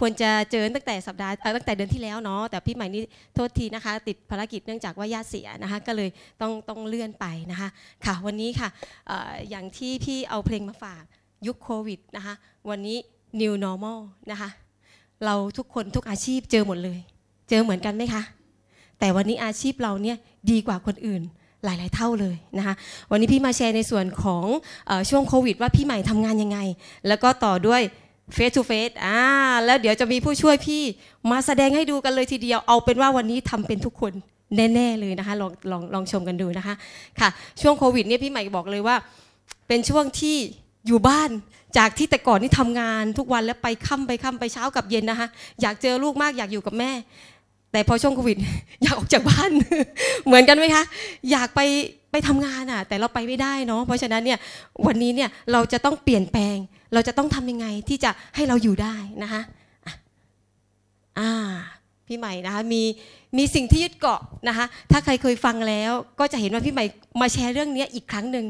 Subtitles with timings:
[0.00, 3.02] ควรจะเจอตั้งแต่สัปดาห์ตั้งแต่เดือนที่แล้วเนาะแต่พี่ใหม่นี่
[3.34, 6.08] โทษทีนะคะ ติดภารกิจเนื่องจากว่าญาติเสียนะคะ ก็เลย
[6.40, 7.68] ต้องต้องเลื่อนไปนะคะ
[8.04, 8.68] ค่ะวันนี้ค่ะ
[9.50, 11.02] อย่างที่พี่เอาเพลงมาฝาก
[11.46, 12.34] ยุคโควิดนะคะ
[12.70, 12.96] วันนี้
[13.40, 13.98] new normal
[14.30, 14.50] นะคะ
[15.24, 16.98] เราทุกคนทุกอาชีพเจอหมดเลย
[17.48, 18.22] เจอเหมือนกันไหมคะ
[18.98, 20.16] แต่วันนี้อาชีพเราเนี่ย
[20.50, 21.22] ดีกว่าคนอื่น
[21.64, 22.74] หลาย ๆ เท่าเลยนะคะ
[23.10, 24.44] วันนี้พี่มาแชร์ในส่วนของ
[24.88, 26.58] อช่วงโควิด ว่าพี่ใหม่ทำงานยังไง
[27.08, 27.82] แล้วก็ต่อด้วย
[28.36, 29.18] face to face อ่า
[29.64, 30.82] แล้วเดี๋ยวจะมีผู้ช่วยพี่
[31.30, 34.12] มาแสดงให้ดูกันเลยทีเดียวเอาเป็นว่าวันนี้ทำเป็นทุกคน
[34.56, 36.74] แน่ๆเลยนะคะลองลองลองชมกันดูนะคะ
[37.20, 37.28] ค่ะ
[37.60, 38.96] ช่วงโควิดเนี่ยพี่ใหม่บอกเลยว่า
[39.68, 40.36] เป็นช่วงที่
[40.86, 41.30] อยู่บ้าน
[41.78, 45.28] จากที่แต่ก่อนนี่ทำงานทุกวันแล้วไปค่ำไปค่ำไปเช้ากับเย็นนะคะ
[45.62, 46.90] อยากเจอลูกมากอยากอยู่กับแม่
[47.72, 48.36] แต่พอช่วงโควิด
[48.82, 49.50] อยากออกจากบ้าน
[50.26, 50.84] เหมือนกันไหมคะ
[51.30, 51.60] อยากไป
[52.16, 54.38] ไปทำงานอะ แต่เราไปไม่ได้เนาะเพราะฉะนั้นเนี่ย
[54.86, 56.56] วันนี้เนี่ยเราจะต้องเปลี่ยนแปลง
[56.94, 59.42] เราจะต้องทำยังไงที่จะให้เราอยู่ได้นะคะ
[59.86, 59.94] อะ
[61.18, 61.30] อ่า
[62.06, 62.82] พี่ใหม่นะคะมี
[63.38, 66.84] มีสิ่งที่ยึดเกาะนะคะถ้าใครเคยฟังแล้วก็จะเห็นว่าพี่ใหม่
[67.20, 68.46] มาแชร์เรื่องนี้อีกครั้งหนึ่ง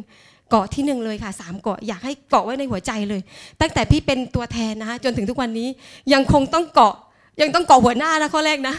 [0.51, 3.21] เกาะที่หนึ่งเลยค่ะสามเกาะอยากให้เกาะไว้ในหัวใจเลย
[3.61, 5.69] ตั้งแต่พี่เป็นตัวแทนนะคะจนถึงทุกวันนี้
[6.13, 6.95] ยังคงต้องเกาะ
[7.41, 8.77] ยังต้องเกาะหัวหน้านะข้อแรกนะ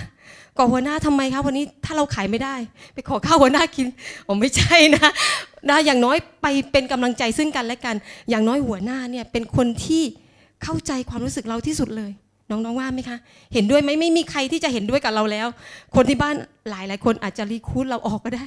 [0.58, 2.55] เกาะหัวหน้าทำไมคะวันนี้ถ้าเราขายไม่ได้
[2.94, 3.88] ไปขอข้าวหัวหน้ากิน
[4.27, 5.09] อ๋อไม่ใช่นะ
[5.69, 7.95] นะอย่างน้อยไปเป็นกำลังใจซึ่งกันและกัน
[8.30, 10.03] อย่างน้อยหัวหน้าเนี่ยเป็นคนที่
[10.63, 12.11] เข้าใจความรู้สึกเราที่สุดเลย
[12.50, 13.17] น้องๆว่าไหมคะ
[13.53, 15.47] เห็นด้วยไหมไม่มีใครที่จะเห็นด้วยกับเราแล้ว
[15.95, 16.35] คนที่บ้าน
[16.69, 18.45] หลายหลายคนอาจจะรีคูดเราออกก็ได้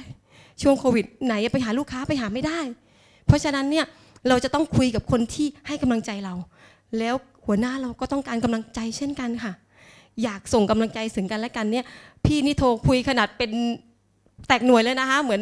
[0.61, 2.59] ช่วงโควิด ไหนไปหาลูกค้าไปหาไม่ได้
[3.27, 3.85] เพราะฉะนั้นเนี่ย
[4.27, 6.33] เราจะต้องคุยกับคนที่ให้กำลังใจเรา
[6.99, 9.53] แล้วหัวหน้าเราก็ต้องการกำลังใจเช่นกันค่ะ
[10.23, 11.85] อยากส่งกำลังใจถึงกันและกันเนี่ย
[12.25, 13.51] พี่นี่โทรคุยขนาดเป็น
[14.47, 15.41] แตกหน่วยเลยนะคะ เหมือน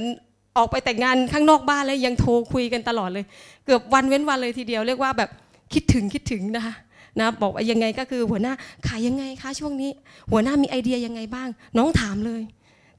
[0.58, 3.26] ออกไปแต่งงานข้างนอกบ้านแล้วยังโทรคุยกันตลอดเลย
[3.66, 5.30] เกือบวันเว้นวันเลยทีเดียวเรียกว่าแบบ
[5.74, 6.74] คิดถึงคิดถึงนะคะ
[7.20, 8.54] นะบอกว่ายังไงก็คือหัวหน้า
[8.88, 9.92] ขายยังไงคะช่วงนี้
[10.32, 11.48] หัวหน้ามีไอเดียยังไงบ้าง
[11.78, 12.42] น้องถามเลย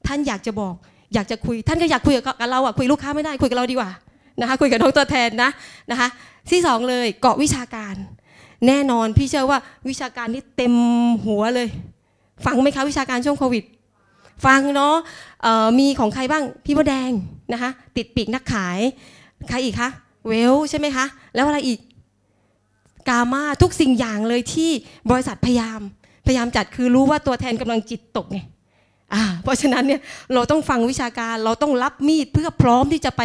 [0.07, 0.75] ท่านอยากจะบอก
[1.13, 3.91] อยากจะคุย ท่านก็อยากคุยกับเราอะคุยลูกค้าไม่ได้คุยกับเราดีกว่า
[4.39, 5.49] นะคะคุยกับน้องตัวแทนนะ
[5.91, 6.07] นะคะ
[6.51, 7.95] ที่สองเลยเกาะวิชาการ
[8.67, 10.73] แน่นอนพี่เชื่อว่าวิชาการนี่เต็ม
[11.25, 11.67] หัวเลย
[12.45, 13.63] ฟังไหมคะวิชาการช่วงโควิด
[14.45, 14.95] ฟังเนาะ
[15.79, 17.11] มีของใครบ้างพี่มดแดง
[17.53, 18.79] นะคะ ติดปีกนักขาย
[19.49, 19.89] ใครอีกคะ
[20.27, 21.05] เวลใช่ไหมคะ
[21.35, 21.79] แล้วอะไรอีก
[23.09, 24.71] กามาทุกสิ่งอย่างเลยที่
[25.11, 25.79] บริษัทพยายาม
[26.25, 28.39] พยายามจัดคือรู้ว่าตัวแทนกำลังจิตตกไง
[29.13, 30.01] อ่าเพราะฉะนั้นเนี่ย
[30.33, 33.21] เราต้องฟังวิชาการเราต้องรับมีดเพื่อพร้อมที่จะไป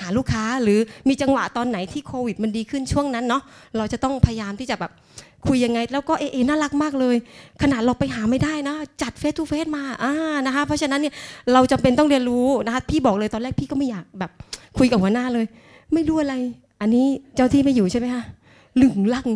[0.00, 0.78] หาลูกค้าหรือ
[1.08, 3.42] มีจังหวะตอนไหนที่โควิด มันดีขึ้นช่วงนั้นเนาะ
[3.76, 4.92] เราจะต้องพยายามที่จะแบบ
[5.46, 7.16] คุยยังไง แล้วก็เอเอน่ารักมากเลย
[7.62, 10.12] ขนาดเราไปหาไม่ได้นะ จัดเฟสทูเฟสมาอ่า
[10.46, 11.14] นะคะเพราะฉะนั้นเนี่ย
[11.52, 14.30] เราจำเป็นต้องเรียนรู้นะคะพี่บอกเลยตอนแรกพี่ก็ไม่อยากแบบ
[14.78, 15.46] คุยกับหัวหน้าเลย
[15.94, 16.34] ไม่รู้อะไร
[16.80, 18.22] อันนี้เจ้าที่ไม่อยู่ใช่ไหมคะ
[18.82, 19.28] ลึงลัง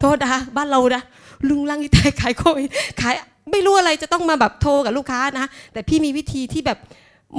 [0.00, 1.02] โทษนะคะบ้านเรานะ
[1.48, 2.60] ลึงลังที่แต่ขายโคย
[3.00, 3.14] ขาย
[3.50, 6.78] ไม่รู้อะไรจะต้องมาแบบโทรกับลูกค้านะแต่พี่มีวิธีที่แบบ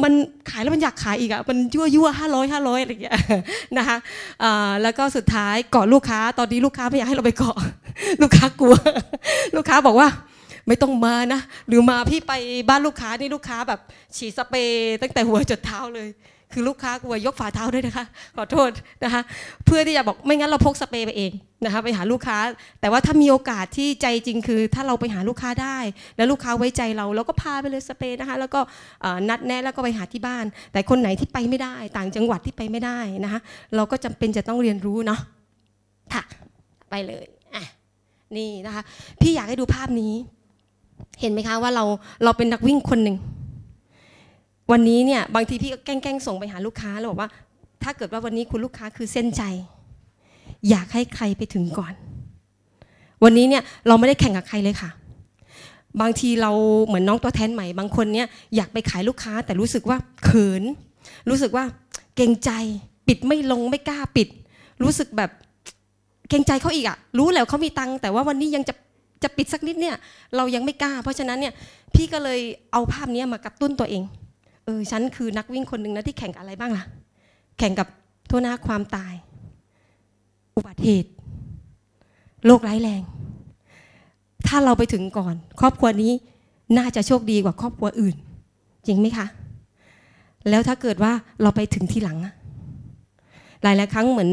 [0.04, 0.14] มัน
[0.50, 3.18] ขายแล้วมันอยากขายอีกอะมันยั่วยั่วห้าร้อยห้าร้อยอะไรอย่างเงี้ย
[3.78, 3.98] นะคะ
[4.84, 7.58] แล้วก็สุดท้ายเกาะลูกค้า ตอนนี้ลูกค้าไม่อยากให้เราไปเกาะ
[8.22, 8.76] ลูกค้ากลัว
[9.56, 10.10] ลูกค้าบอกว่า
[10.68, 12.34] ไม่ต้องมานะ หรือมาพี่ไป
[12.70, 13.80] บ้านลูกค้านี่ลูกค้าแบบ
[14.18, 16.10] ฉีดสเปรย์ตั้งแต่หัวจดเท้าเลย
[16.54, 18.06] คือลูกค้ากลัวยกฝ่าเท้าด้วยนะคะ
[18.38, 18.70] ขอโทษ
[19.04, 19.22] นะคะ
[19.66, 21.32] เพื่อที่จะบอกไม่งั้นเราพกสเปรย์ไปเอง
[21.66, 22.38] นะคะไปหาลูกค้า
[22.82, 25.78] แต่ว่าถ้ามีโอกาสที่ใจจริงคือ ถ้าเราไปหาลูกค้าได้
[26.18, 28.60] แล้วลูกค้าไว้ใจเราเราก็พาไปเลยสเปรย์นะคะ แล้วก็
[29.30, 33.40] นัดแนะแล้วก็ไปหาที่บ้าน แต่คนไหนที่ไปไม่ได้ ต่างจังหวัดที่ไปไม่ได้นะคะ
[33.76, 35.20] เราก็จำเป็นจะต้องเรียนรู้เนาะ
[36.14, 36.24] ค่ะ
[36.90, 37.26] ไปเลย
[37.56, 37.64] อะ
[38.38, 38.84] นี่นะคะ
[39.22, 40.14] พี่อยากให้ดูภาพนี้
[41.22, 41.84] เห็นไหมคะว่าเรา
[42.24, 43.18] เราเป็นนักวิ่งคนหนึ่ง
[44.72, 47.30] วันนี้เนี่ยบางทีพี่ก็แกล้งส่งไปหาลูกค้าแล้วบอกว่า
[47.84, 49.44] ถ้าเกิดว่าวันนี้คุณลูกค้าคือเส้นใจ
[50.70, 51.94] อยากให้ใครไปถึงก่อน
[53.24, 54.90] วันนี้เนี่ยเราไม่ได้แข่งกับใครเลยค่ะ
[56.02, 56.52] บางทีเรา
[56.86, 60.64] เหมือนน้องตัวแทนใหม่ บางคนเนี่ยอยากไปขายลูกค้า แต่รู้สึกว่าเขิน
[61.30, 61.66] รู้สึกว่า
[62.16, 62.52] เกรงใจ
[63.08, 64.28] ปิดไม่ลงไม่กล้าปิด
[64.84, 65.32] รู้สึกแบบ
[66.30, 68.74] เกรงใจเขาอีกอะรู้แล้วเขามีตังค์แต่ว่าวันนี้ยังจะ
[69.24, 69.96] จะปิดสักนิดเนี่ย
[70.36, 71.54] เรายังไม่กล้า เพราะฉะนั้นเนี่ย
[71.96, 72.40] พี่ก็เลย
[72.72, 74.04] เอาภาพนี้มากระตุ้นตัวเอง
[74.68, 76.84] เออฉันคือนักวิ่งคนหนึ่งนะที่แข่งกับอะไรบ้างล่ะ
[77.58, 77.88] แข่งกับ
[78.28, 79.14] โทษนะความตาย
[80.56, 81.12] อุบัติเหตุ
[82.46, 83.02] โรคร้ายแรง
[84.48, 86.12] ถ้าเราไปถึงก่อน ครอบครัวนี้
[86.78, 88.16] น่าจะโชคดีกว่าครอบครัวอื่น
[88.88, 89.28] จริงไหมคะ
[90.50, 91.12] แล้วถ้าเกิดว่า
[91.42, 92.18] เราไปถึงทีหลัง
[93.64, 94.30] หลายหลายครั้งเหมือน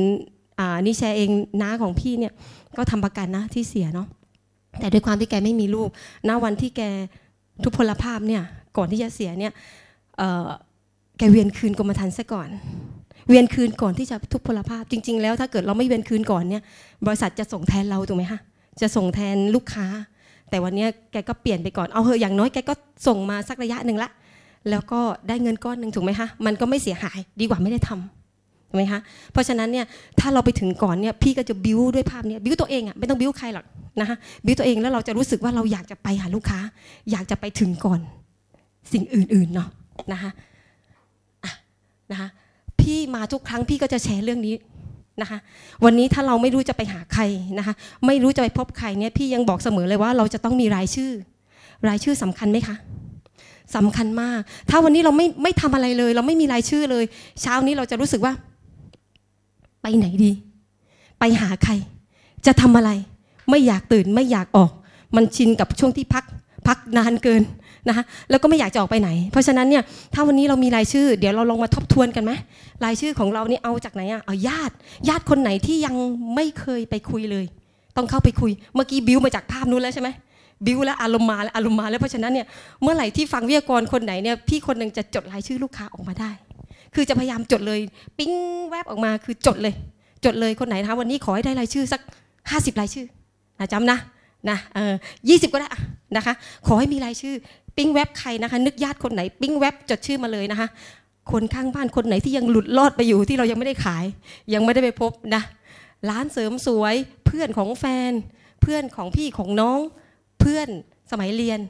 [0.58, 1.30] อนี่แชร์เอง
[1.62, 2.32] น้าของพี่เนี่ย
[2.76, 4.08] ก็ทำประกันนะที่เสียเนาะ
[4.80, 5.88] แต่ด้วยความที่แกไม่มีลูก
[6.28, 6.82] ณวันที่แก
[7.62, 8.42] ทุพพลภาพเนี่ย
[8.76, 9.52] ก่อนที่จะเสียเนี่ย
[11.18, 12.48] แกเวียนคืนกรมธรรม์ซะก่อน
[13.28, 16.62] เวียนคืนก่อนที่จะทุพพลภาพจริง ๆ แล้วถ้าเกิดเราไม่เวียนคืนก่อนเนี่ย
[17.06, 18.40] บริษัทจะส่งแทนเราถูกไหมคะ
[18.80, 19.86] จะส่งแทนลูกค้า
[20.50, 22.74] แต่วันเนี้ยแกก็เปลี่ยนไปก่อนเอาเหอะอย่างน้อยแกก็
[23.06, 24.10] ส่งมาสักระยะหนึ่งละ
[24.70, 29.00] แล้วก็ได้เงินก้อนหนึ่งถูกไหมคะมันก็ไม่เสียหายดีกว่าไม่ได้ทำถูกไหมคะ
[29.32, 29.86] เพราะฉะนั้นเนี่ย
[30.20, 33.64] ถ้าเราไปถึงก่อนเนี่ยพี่ก็จะบิ้วด้วยภาพเนี้ยบิ้วตัวเองอะไม่ต้องบิ้วใครหรอก
[34.00, 36.60] นะคะบิ้วตัวเองแล้วเราจะรู้สึกว่าเราอยากจะไปหาลูกค้า
[37.10, 38.00] อยากจะไปถึงก่อน
[38.92, 39.68] สิ่งอื่นๆเนาะ
[40.12, 40.30] นะคะ
[42.10, 42.28] นะคะ
[42.80, 44.54] พี่มาทุกครั้งพี่ก็จะแชร์เรื่องนี้
[45.20, 45.38] นะคะ
[45.84, 47.22] วันนี้ถ้าเราไม่รู้จะไปหาใคร
[47.58, 47.74] นะคะ
[48.06, 51.12] ไม่รู้จะไปพบใครเนี่ยพี่ยังบอกเสมอเลยว่าเราจะต้องมีรายชื่อ
[51.88, 52.76] รายชื่อสำคัญไหมคะ
[53.76, 57.04] สำคัญมาก ถ้าวันนี้เราไม่ไม่ทำอะไรเลย เราไม่มีรายชื่อเลย
[57.42, 58.32] เช้านี้เราจะรู้สึกว่า
[59.82, 60.32] ไปไหนดี
[61.18, 61.72] ไปหาใคร
[62.46, 62.90] จะทำอะไร
[63.50, 64.72] ไม่อยากตื่นไม่อยากออก
[65.16, 66.24] มันชินกับช่วงที่พัก
[66.66, 67.42] พักนานเกิน
[67.88, 69.82] นะคะแล้วก็ไม่อยากจะออกไปไหน เพราะฉะนั้นเนี่ย
[70.14, 72.32] ถ้าวันนี้เรามีรายชื่อ เดี๋ยวเราลองมาทบทวนกันไหม
[72.84, 74.74] รายชื่อของเรานี่เอาจากไหนอะเอาญาติ
[75.08, 75.94] ญาติคนไหนที่ยัง
[76.34, 77.44] ไม่เคยไปคุยเลย
[77.96, 80.08] ต้องเข้าไปคุย เมื่อกี้บิวมาจากภาพนู้นแล้วใช่ไหม
[80.66, 82.46] บิวแล้วอารมณ์มาแล้วอารมณ์มาแล้วเพราะฉะนั้นเนี่ย
[82.82, 86.30] เมื่อไหร่ที่ฟังวิทยากรคนไหนเนี่ยพี่คนหนึ่งจะจดรายชื่อลูกค้าออกมาได้
[86.94, 87.80] คือจะพยายามจดเลย
[88.18, 88.30] ปิ้ง
[88.68, 89.74] แวบออกมาคือจดเลย
[90.24, 92.00] จดเลยคนไหนนะคะวันนี้ขอให้ได้รายชื่อสัก
[92.40, 93.06] 50 รายชื่อ
[93.58, 93.98] นะจำนะ
[94.50, 94.94] นะเออ
[95.28, 95.68] ยี่สิบก็ได้
[96.16, 96.34] นะคะ
[96.66, 97.34] ขอให้มีรายชื่อ
[97.76, 100.68] ปิ้งแว็บใครนะคะ นึกญาติคนไหน ปิ้งแว็บจดชื่อมาเลยนะคะ
[101.32, 104.04] คนข้างบ้านคนไหนที่ยังหลุดรอดไปอยู่ที่เรายังไม่ได้ขาย
[104.54, 105.42] ยังไม่ได้ไปพบนะ
[106.10, 106.94] ร้านเสริมสวย
[107.26, 108.12] เพื่อนของแฟน
[108.62, 109.78] เพื่อนของพี่ของน้อง
[110.40, 110.68] เพื่อน
[111.10, 111.60] สมัยเรียน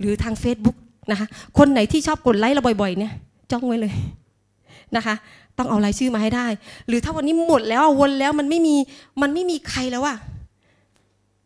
[0.00, 0.76] หรือทาง Facebook
[1.10, 1.26] นะคะ
[1.58, 3.12] คนไหนที่ชอบกดไลค์เราบ่อยๆเนี่ย
[3.50, 3.94] จ้องไว้เลย
[4.96, 5.14] นะคะ
[5.58, 6.46] ต้องเอารายชื่อมาให้ได้
[6.88, 8.76] หรือถ้าวันนี้หมดแล้ววนแล้วมันไม่มี
[9.22, 10.16] มันไม่มีใครแล้วอะ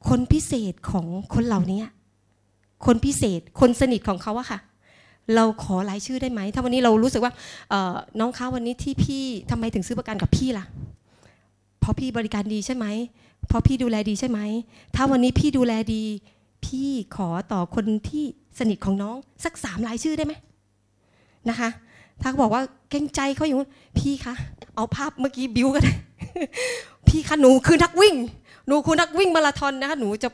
[0.09, 1.81] คนพิเศษของคนเหล่านี้
[2.87, 4.59] คนพิเศษ คนสนิทของเขาอะค่ะ
[5.35, 7.33] เราขอรายชื่อได้ไหม ถ้าวันนี้เรารู้สึกว่า
[8.21, 10.65] น้องคะวันนี้ที่พี่ทำไมถึงซื้อประกันกับพี่ล่ะ
[11.81, 12.87] เพราะพี่บริการดีใช่ไหม
[13.49, 14.41] เพราะพี่ดูแลดีใช่ไหม
[14.95, 16.03] ถ้าวันนี้พี่ดูแลดี
[16.65, 18.25] พี่ขอต่อคนที่
[18.59, 20.35] สนิทของน้องสักสามรายชื่อได้ไหม
[21.49, 21.69] นะคะ
[22.23, 23.59] ถ้าเขาบอกว่าเกรงใจเขาอยู่
[23.99, 24.35] พี่คะ
[24.77, 25.93] เอาภาพเมื่อกี้บิวก็ได้
[27.09, 28.15] พี่คะหนูคือนักวิ่ง
[28.67, 30.29] หนูคือนักวิ่งมาราธอนนะคะหนูจะ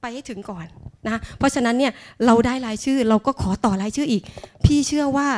[0.00, 0.66] ไปให้ถึงก่อน
[1.04, 1.92] นะคะเพราะฉะนั้นเนี่ย
[2.26, 4.22] เราได้รายชื่อเราก็ขอต่อรายชื่ออีก
[4.64, 5.28] พี่เชื่อว่า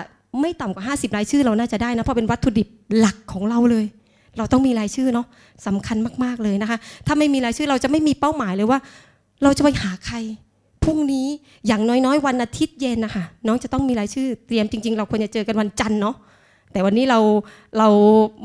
[0.40, 2.68] ไม่ต่ำกว่า 50 รายชื่อเราน่าจะได้นะเพราะเป็นวัตถุดิบ
[2.98, 3.84] หลักของเราเลย
[4.38, 5.26] เราต้องมีรายชื่อเนาะ
[5.66, 8.78] สำคัญมากๆเลยนะคะ ถ้าไม่มีรายชื่อเราจะไม่มีเป้าหมายเลยว่า
[9.42, 10.16] เราจะไปหาใคร
[10.84, 11.26] พรุ่งนี้
[11.66, 16.16] อย่างน้อยๆ วันอาทิตย์เย็นนะคะน้องจะต้องมีรายชื่อเตรียมจริง ๆ เราควรจะเจอกันวันจันทร์เนาะ
[16.72, 17.18] แต่วันนี้เรา
[17.78, 17.88] เรา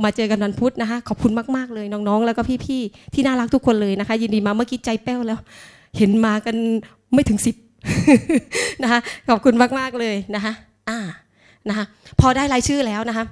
[0.03, 5.39] มาเจอกันวันพุธนะคะ ขอบคุณมากๆเลยน้องๆ แล้วก็พี่ๆที่น่ารักทุกคนเลยนะคะ ยินดีมาเมื่อกี้ใจแป้วแล้ว
[5.97, 6.55] เห็นมากัน
[7.13, 7.55] ไม่ถึงสิบ
[8.83, 8.99] นะคะ
[9.29, 10.53] ขอบคุณมาก ๆ เลยนะคะ
[10.89, 10.99] อ่า
[11.69, 11.85] นะคะ
[12.19, 13.25] พอได้รายชื่อแล้วนะคะ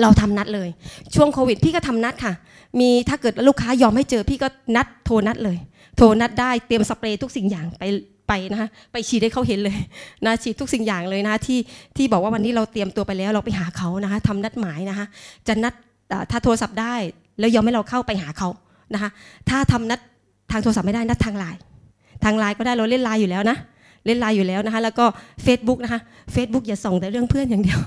[0.00, 0.68] เราทำนัดเลย
[1.14, 2.32] ช่วงโควิดพี่ก็ทำนัดค่ะ
[2.80, 5.58] มีถ้าเกิดลูกค้ายอมให้เจอพี่ก็นัดโทรนัดเลย
[5.96, 7.84] โทรนัดได้เตรียมสเปรย์ทุกสิ่งอย่างไป
[8.28, 9.76] ไปนะคะไปฉีดให้เขาเห็นเลย
[10.24, 11.58] นะฉีดทุกสิ่งอย่างเลยนะที่
[11.96, 15.06] ที่บอกว่าวันนี้เราเตรียมตัวไปแล้วเราไปหาเขานะคะทำนัดหมายนะคะ
[15.48, 15.72] จะนัด
[16.30, 16.94] ถ้าโทรศัพท์ได้
[17.38, 18.48] แล้วยอมให้เราเข้าไปหาเขา
[18.94, 19.10] นะคะ
[19.48, 20.00] ถ้าทำนัด
[20.50, 21.60] ทางโทรศัพท์ไม่ได้นัดทางไลน์
[22.24, 23.58] ทางไลน์ก็ได้เราเล่นไลน์อยู่แล้วนะ
[24.06, 25.06] เล่นไลน์อยู่แล้วนะคะ แล้วก็
[25.46, 26.00] Facebook นะคะ
[26.34, 27.80] Facebook อย่าส่องแต่เรื่องเพื่อนอย่างเดียว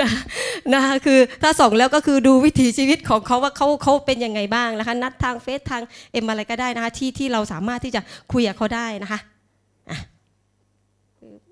[0.00, 0.20] นะคะ
[0.74, 5.82] นะคะคือถ้าส่องแล้วก็คือดูวิถีชีวิตของเขาว่าเขาเขาเป็นยังไงบ้างนะคะ นัดทางเฟซทาง
[6.12, 8.00] เอ็มอะไรก็ได้นะคะที่ที่เราสามารถที่จะ
[8.32, 9.20] คุยกับเขาได้นะคะ
[9.90, 9.98] อะ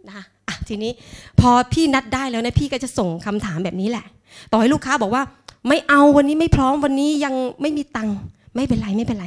[0.07, 0.93] นะคะอะทีนี้
[1.41, 4.05] พอพี่นัดได้แล้วนะพี่ก็จะส่งคำถามแบบนี้แหละ
[4.53, 5.23] ต่อให้ลูกค้าบอกว่า
[5.69, 8.17] ไม่เอาวันนี้ไม่พร้อมวันนี้ยังไม่มีตังค์
[8.57, 9.27] ไม่เป็นไรไม่เป็นไร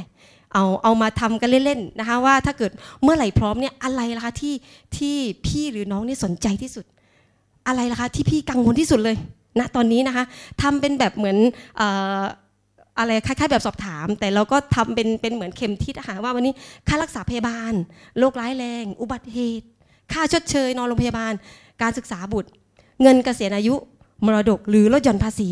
[0.54, 4.54] เอาเอามาทำกันเล่นๆนะคะว่าถ้าเกิดเมื่อไหร่พร้อมเนี่ยอะไรล่ะคะที่
[4.96, 6.84] ที่พี่หรือน้องเนี่ยสนใจที่สุด
[7.66, 9.16] อะไรล่ะคะที่พี่กังวลที่สุดเลย
[9.58, 10.24] ณตอนนี้นะคะ
[10.62, 11.36] ทำเป็นแบบเหมือน
[12.98, 16.52] อะไรคล้ายๆแบบสอบถาม แต่เราก็ทำเป็นเป็นเหมือนเข็มทิศหาว่าวันนี้
[16.88, 17.72] ค่ารักษาพยาบาล
[18.18, 19.66] โรคร้ายแรง อุบัติเหตุ
[20.12, 21.32] ค่าชดเชย นอนโรงพยาบาล
[21.82, 22.50] การศึกษาบุตร
[23.02, 23.74] เงินเกษียณอายุ
[24.26, 25.48] มรดกหรือลดหย่อนภาษี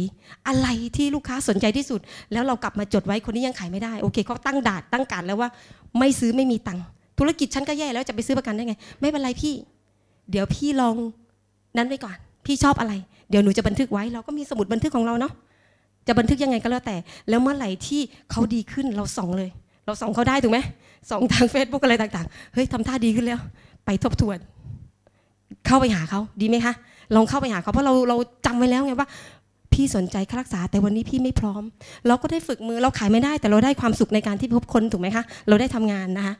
[0.49, 2.00] อะไรที่ลูกค้าสนใจที่สุด
[2.33, 5.49] แล้วเรากลับมาจดไว้คนนี้ยังขายไม่ได้โอเคเขาตั้งดาดตั้งการแล้วว่า
[5.99, 6.85] ไม่ซื้อไม่มีตังค์
[7.19, 9.55] ธุรกิจฉันก็แย่แล้วจะไปซื้อประกันได้ไง ไม่เป็นไรพี่
[10.31, 10.97] เดี๋ยวพี่ลอง
[11.76, 12.93] นั้นไว้ก่อน พี่ชอบอะไร
[13.31, 15.33] เดี๋ยวหนูจะบันทึกไว้เราก็มีสมุดบันทึกของเราเนาะ
[16.07, 16.97] จะบันทึกยังไงก็แล้วแต่
[17.29, 18.00] แล้วเมื่อไหร่ที่
[18.31, 19.50] เขาดีขึ้นเราส่องเลย
[19.87, 20.59] เราส่องเขาได้ถูกไหม
[21.11, 23.38] ส่องทาง Facebook อะไรต่างๆเฮ้ยทำท่าดีขึ้นแล้ว
[23.87, 24.38] ไปทบทวน
[25.67, 26.75] เข้าไปหาเขาดีไหมคะ
[27.15, 28.17] ลองเข้าไปหาเขาเพราะเราเรา
[28.47, 29.09] จำไว้แล้วไงว่า
[29.73, 31.63] พี่สนใจค่ารักษาแต่วันนี้พี่ไม่พร้อม
[32.07, 36.35] เราก็ได้ฝึกมือเราขายไม่ได้ แต่เราได้ความสุขในการที่พบคนถูกไหมคะเราได้ทำงานนะคะ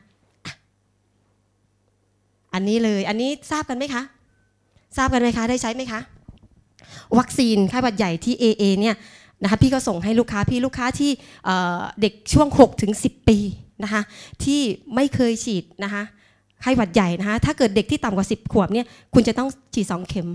[2.53, 4.03] อันนี้เลยอันนี้ทราบกันไหมคะ
[4.97, 5.99] ทราบกันไหมคะได้ใช้ไหมคะ
[7.19, 8.95] วัคซีนไข้หวัดใหญ่ที่ AA เนี่ย
[9.43, 11.11] นะคะพี่ก็ส่งให้ลูกค้าพี่ลูกค้าที่
[11.45, 13.37] เเด็กช่วง6ถึง10 ปี
[13.83, 14.01] นะคะ
[14.43, 14.61] ที่
[14.95, 16.03] ไม่เคยฉีดนะคะ
[16.61, 20.29] ไข้หวัดใหญ่นะคะถ้าเกิดเด็กที่ต่ำกว่า 10 ขวบเนี่ยคุณจะต้องฉีด 2 เข็ม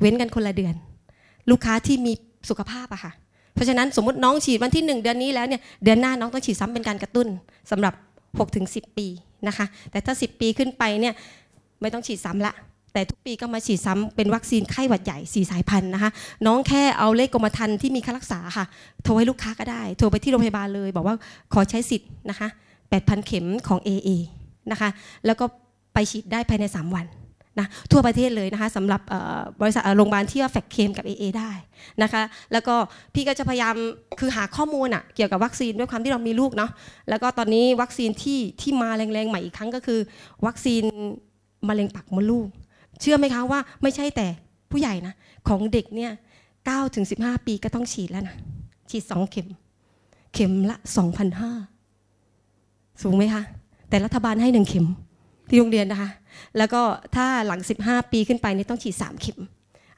[0.00, 0.74] เว้นกันคนละเดือน
[1.50, 2.12] ลูกค้าที่มี
[2.48, 3.12] สุขภาพอะค่ะ
[3.54, 7.26] เพราะฉะนั้นสมมติน้องฉีดวันที่ 1 เดือนนี้แล้วเนี่ยเดือนหน้าน้องต้องฉีดซ้ำเป็นการกระตุ้น
[7.70, 7.94] สำหรับ
[8.46, 9.06] 6-10 ปี
[9.48, 11.14] นะคะ แต่ถ้า 10 ปีขึ้นไปเนี่ย
[11.80, 12.52] ไม่ต้องฉีดซ้ำละ
[12.92, 16.10] แต่ทุกปีก็มาฉีดซ้ำเป็นวัคซีนไข้หวัดใหญ่ 4 สายพันธุ์นะคะ
[16.46, 18.64] น้องแค่เอาเลขกรมธรรม์ที่มีค่ารักษาค่ะ
[19.04, 21.16] โทรให้ลูกค้าก็ได้ โทรไปที่โรงพยาบาลเลย บอกว่า
[21.52, 22.48] ขอใช้สิทธิ์นะคะ
[22.86, 24.10] 8,000 เข็มของ AA
[24.70, 24.88] นะคะ
[25.26, 25.44] แล้วก็
[25.94, 27.06] ไปฉีดได้ภายใน 3 วัน
[27.58, 29.00] นะทั่วประเทศเลยนะคะสำหรับ
[29.60, 31.50] บริษัทโรงพยาบาลที่ว่าแฟกเคมกับ AA ได้
[32.02, 32.74] นะคะแล้วก็
[33.14, 33.74] พี่ก็จะพยายาม
[34.20, 36.70] คือหาข้อมูลอะเกี่ยวกับวัคซีนด้วยความที่เรามีลูกเนาะ
[37.08, 40.00] แล้วก็ตอนนี้วัคซีนที่ที่มาแรงๆใหม่อีกครั้งก็คือ
[40.46, 40.82] วัคซีน
[41.68, 42.48] มะเร็งปากมดลูก
[43.00, 44.26] เชื่อไหมคะว่าไม่ใช่แต่
[44.70, 45.14] ผู้ใหญ่นะ
[45.48, 46.12] ของเด็กเนี่ย
[46.54, 48.36] 9ถึง15 ปีก็ต้องฉีดแล้วนะ
[48.90, 49.48] ฉีด 2 เข็ม
[50.34, 50.76] เข็มละ
[51.64, 53.42] 2,500 สูงไหมคะ
[53.88, 54.86] แต่รัฐบาลให้หนึ่งเข็ม
[55.48, 56.10] ที่โรงเรียนนะคะ
[56.58, 56.82] แล้วก็
[57.16, 59.38] ถ้าหลัง 15 ปีขึ้นไปนี่ต้องฉีด 3 เข็ม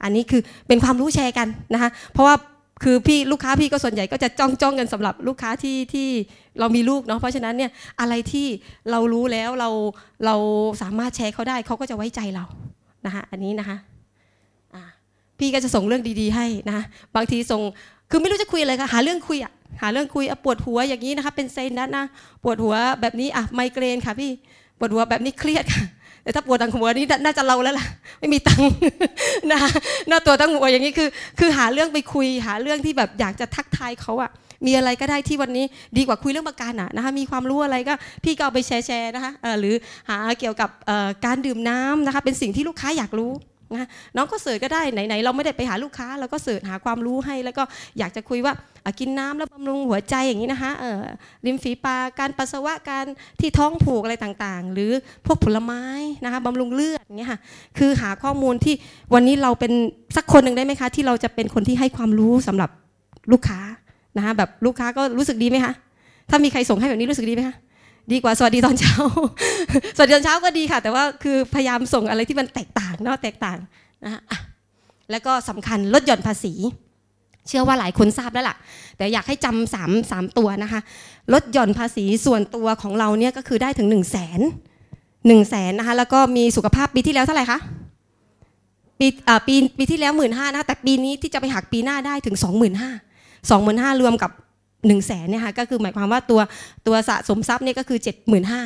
[0.03, 2.35] อันนี้คือเป็นความรู้แชร์กันนะคะ เพราะว่า
[2.85, 6.09] คือพี่ลูกค้าพี่ก็ส่วนใหญ่ก็จะจ้องจ้องกันสำหรับลูกค้าที่ที่
[6.61, 7.71] เรามีลูกเนาะเพราะฉะนั้นเนี่ย
[8.01, 8.47] อะไรที่
[8.91, 9.71] เรารู้แล้วเรา
[10.27, 10.35] เรา
[10.83, 12.45] สามารถแชร์เขาได้เขาก็จะไว้ใจเรา
[13.07, 13.77] นะคะอันนี้นะคะ
[15.39, 16.85] พี่ก็จะส่งเรื่องดีๆให้นะ
[17.17, 17.63] บางทีส่ง
[18.11, 22.05] คือไม่รู้จะคุยอะไรค่ะหาเรื่องคุยอะหาเรื่องคุยอะปวดหัวอย่างนี้นะคะเป็นเซนนัทนะ
[22.45, 24.31] ปวดหัวแบบนี้อะไมเกรนค่ะพี่
[24.79, 25.85] ปวดหัวแบบนี้เครียดค่ะ
[26.23, 27.87] แต่ถ้าปวดทางหัวนี่น่าจะเราแล้วล่ะ
[28.19, 28.71] ไม่มีตังค์
[29.51, 29.59] นะ
[30.09, 34.31] หน้าตัวทั้งหัวอย่างนี้คือ คือหาเรื่องไปคุยหาเรื่องที่แบบอยากจะทักทายเขาอะ
[34.67, 35.65] มีอะไรก็ได้ที่วันนี้
[35.97, 39.75] ดีกว่าคุยเรื่องประกันอะนะคะมีความรู้อะไรก็พี่ก็เอาไปแชร์แชร์นะคะเออหรือ
[40.09, 40.71] หาเกี่ยวกับ
[41.25, 43.33] การดื่มน้ำนะคะเป็นสิ่งที่ลูกค้าอยากรู้
[43.81, 47.63] นะน้องก็เสิร์ชก็ได้ไหนๆเราไม่ได้ไปหาลูกค้าเราก็เสิร์ชหาความรู้ให้ แล้วก็
[47.99, 48.53] อยากจะคุยว่า
[49.01, 51.03] กินน้ำแล้วบำรุงหัวใจอย่างนี้นะคะเอ่อ
[51.47, 53.05] ริมฝีปากการปัสสาวะการ
[53.41, 54.91] ที่ท้องผูกอะไรต่างๆ หรือ
[55.27, 55.83] พวกผลไม้
[56.25, 57.39] นะคะบำรุงเลือดอย่างเงี้ยค่ะ
[57.79, 58.75] คือหาข้อมูลที่
[59.15, 59.73] วันนี้เราเป็น
[60.17, 62.71] สักคนหนึ่งได้ไหมคะ ที่เราจะเป็นคนที่ให้ความรู้สำหรับ
[63.33, 63.61] ลูกค้า
[64.17, 65.73] นะคะแบบลูกค้าก็รู้สึกดีไหมคะ
[66.31, 67.57] ถ้ามีใครส่งให้แบบนี้รู้สึกดีไหมคะ
[68.15, 68.95] ดีกว่าสวัสดีตอนเช้า
[69.97, 73.59] สวัสดีตอนเช้าก็ดีค่ะ แต่ว่าคือพยายามส่งอะไรที่มันแตกต่างเนาะแตกต่าง
[74.05, 74.23] นะคะ
[75.11, 76.53] แล้วก็สำคัญลดหย่อนภาษี
[77.49, 78.57] เชื่อว่าหลายคนทราบแล้วล่ะ
[78.97, 80.81] แต่อยากให้จำสามสามตัวนะคะ
[81.33, 84.41] ลดหย่อนภาษีส่วนตัวของเราเนี่ยก็คือได้ถึง1นึ่งแสน
[85.27, 87.59] หนึ่งแสนนะคะแล้วก็มีสุขภาพปีที่แล้วเท่าไหร่คะ
[88.99, 89.07] ปี
[89.47, 92.91] ปีปีที่แล้วหมื่นห้านะคะแต่ปีนี้ที่จะไปหักปีหน้าได้ถึงสองหมื่นห้า
[93.51, 94.31] สองหมื่นห้ารวมกับ
[94.85, 96.41] 1นึ่งแสนเนี่ยค่ะก็คือหมายความว่าตัว
[96.87, 98.63] ตัวสะสมทรัพย์เนี่ยก็คือเจ็ดหมื่นห้า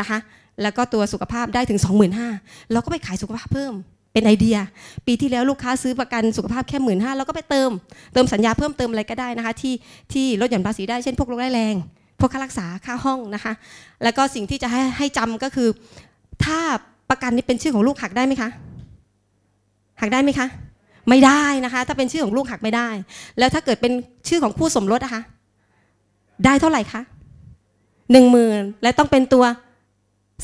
[0.00, 0.18] นะคะ
[0.62, 1.80] แล้วก็ตัวสุขภาพได้ถึง
[2.24, 3.72] 25,000เราก็ไปขายสุขภาพเพิ่ม
[4.12, 4.58] เป็นไอเดีย
[5.06, 7.70] ปีที่แล้วลูกค้าซื้อประกันสุขภาพแค่หมื่นห้าเราก็ไปเติม
[8.14, 9.74] เติมสัญญาเพิ่มเติมอะไรก็ได้นะคะ ที่
[10.12, 11.74] ที่ลดหย่อนภาษีได้เช่นพวกโรคร้ายแรง
[12.20, 13.52] พวกค่ารักษาค่าห้องนะคะ
[14.04, 15.68] แล้วก็สิ่งที่จะให้ให้จำก็คือ
[16.44, 16.58] ถ้า
[17.10, 18.50] ประกันนี้เป็นชื่อของลูกหักได้ไหมคะ
[20.00, 20.46] หักได้ไหมคะ
[21.08, 22.88] ไม่ได้นะคะ ถ้าเป็นชื่อของลูกหักไม่ได้
[23.38, 23.92] แล้วถ้าเกิดเป็น
[24.28, 25.22] ชื่อของคู่สมรสนะคะ
[26.44, 27.00] ได้เท่าไหร่คะ
[28.12, 29.44] หนึ่งหมื่นและต้องเป็นตัว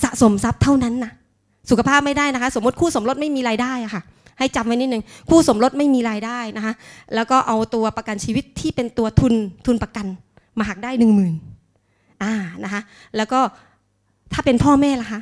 [0.02, 1.12] สะสมทรัพย์เท่านั้นนะ
[1.70, 4.02] สุขภาพไม่ได้นะคะ สมมติคู่สมรสไม่มีรายได้อะค่ะ
[4.38, 6.74] ให้จำไว้นิดนึงคู่สมรสไม่มีรายได้นะคะ
[7.14, 9.34] แล้วก็เอาตัวประกันชีวิตที่เป็นตัวทุน
[9.66, 10.06] ทุนประกัน
[10.58, 11.34] มาหักได้หนึ่งหมื่น
[12.22, 12.32] อ่า
[12.64, 12.80] นะคะ
[13.16, 13.40] แล้วก็
[14.32, 15.20] ถ้าเป็นพ่อแม่ล่ะคะ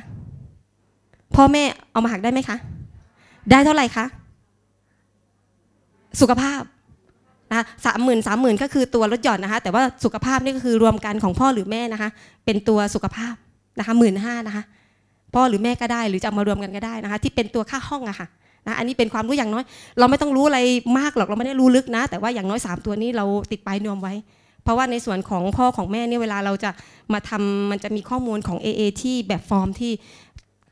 [1.35, 2.57] พ่อแม่เอามาหักได้ไหมคะ
[3.51, 4.05] ได้เท่าไหร่คะ
[6.21, 6.61] สุขภาพ
[7.51, 12.09] นะคะสามหมื่นสามหมื่นก็คือตัวลดหย่อนนะคะ แต่ว่าสุขภาพนี่ก็คือรวมกันของพ่อหรือแม่นะคะ
[12.45, 13.33] เป็นตัวสุขภาพ
[13.79, 14.63] นะคะหมื่นห้านะคะ
[15.35, 18.27] พ่อหรือแม่ก็ได้หรือจะเอามารวมกันก็ได้นะคะ ที่เป็นตัวค่าห้องอะค่ะ
[18.67, 19.63] นะอันนี้เป็นความรู้อย่างน้อย
[19.99, 20.59] เราไม่ต้องรู้อะไร
[20.99, 24.13] มากหรอกเราไม่ได้รู้ลึกนะ แต่ว่าอย่างน้อย 3 ตัวนี้เราติดปลายนวมไว้
[24.63, 26.71] เพราะว่าในส่วนของพ่อของแม่เนี่ยเวลาเราจะ
[27.13, 29.91] มาทำมันจะมีข้อมูลของ AA ที่แบบฟอร์มที่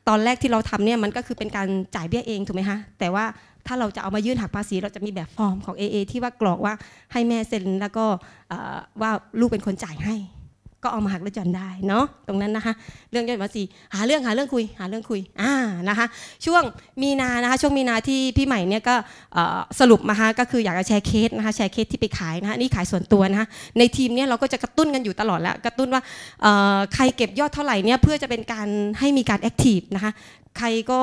[0.08, 3.24] ตอนแรกที่เราทำเนี่ยมันก็คือเป็นการจ่ายเบี้ยเองถูกไหมคะแต่ว่า
[3.70, 6.74] ถ้าเราจะเอามายื่นหักภาษี เราจะมีแบบฟอร์มของ AA ที่ว่ากรอกว่า
[7.12, 8.04] ให้แม่เซ็นแล้วก็
[9.00, 9.10] ว่า
[9.40, 10.16] ลูกเป็นคนจ่ายให้
[10.84, 12.74] ก็เอามาหักและหย่อนได้เนาะตรงนั้นนะคะ
[13.10, 13.62] เรื่องยอดภาษี
[13.94, 15.52] หาเรื่องหาเรื่องคุย หาเรื่องคุยอ่า
[15.88, 16.06] นะคะ
[16.46, 16.62] ช่วง
[17.02, 18.94] มีนานะคะ ช่วงมีนาที่พี่ใหม่เนี่ยก็
[19.80, 23.46] สรุปมาฮะก็คืออยากจะแชร์เคสนะคะแชร์เคสที่ไปขายนะคะนี่ขายส่วนตัวนะคะ
[23.78, 26.02] ในทีมเนี่ยเราก็จะกระตุ้นกันอยู่ตลอดแล้วกระตุ้นว่า
[26.94, 30.12] ใครเก็บยอดเท่าไหร่เนี่ยเพื่อจะเป็นการให้มีการ active นะคะ
[30.58, 31.00] ใครก็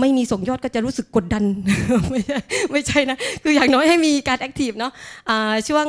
[0.00, 1.44] ไม่มีส่งยอดก็จะรู้สึกกดดัน
[2.10, 2.38] ไม่ใช่
[2.72, 4.92] ไม่ใช่นะ คืออย่างน้อยให้มีการ active เนาะ
[5.68, 5.86] ช่วง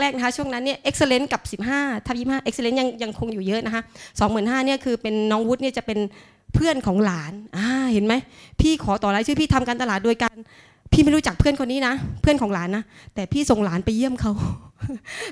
[0.00, 3.82] แรกๆนะคะช่วงนั้นเนี่ย excellent กับ 15ทับ25 excellent ยังยังคงอยู่เยอะนะคะ
[4.24, 5.98] 25,000เนี่ยคือเป็นน้องวุฒิเนี่ยจะเป็น
[6.54, 8.14] เพื่อนของหลานอ่าเห็นไหม
[8.60, 10.36] พี่ขอต่อรายชื่อพี่ทำการตลาดโดยการ
[10.92, 12.84] พี่ไม่รู้จักเพื่อนคนนี้นะ เพื่อนของหลานนะ
[13.14, 14.32] แต่พี่ส่งหลานไปเยี่ยมเขา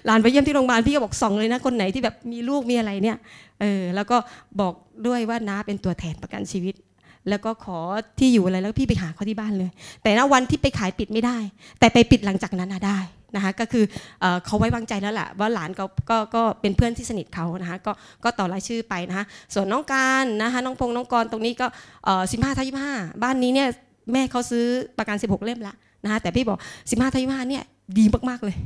[0.07, 3.16] หลานไปเยี่ยมที่โรงพยาบาลพี่ก็บอกส่องเลยนะคนไหนที่แบบมีลูกมีอะไรเนี่ย
[3.61, 4.16] เออแล้วก็
[4.61, 4.75] บอก
[5.07, 6.75] ด้วยว่าน้าเป็นตัวแทนประกันชีวิต
[7.29, 7.79] แล้วก็ขอ
[8.19, 9.71] ที่อยู่อะไรแล้วพี่ไปหาเขาที่บ้านเลย
[10.03, 11.37] แต่ณวันที่ไปขายปิดไม่ได้
[11.79, 12.99] แต่ไปปิดหลังจากนั้นนะได้
[13.37, 13.85] นะคะก็คือ
[14.21, 17.93] เอเขาไว้วางใจแล้วแหละว่าหลานเขาก็ก็เป็นเพื่อนที่สนิทเขานะคะก็
[18.25, 19.25] ก็ต่อรายชื่อไปนะคะ
[19.55, 21.67] ส่วนน้องการนะคะน้องพงษ์น้องกรตรงนี้ก็
[22.33, 23.69] สิบห้าทับยี่ห้าบ้านนี้เนี่ย
[24.12, 24.65] แม่เขาซื้อ
[24.99, 25.75] ประกัน 16 เล่มละ
[26.05, 27.65] นะคะแต่พี่บอก 15ทับยี่ห้าเนี่ย
[27.99, 28.57] ดีมากๆเลย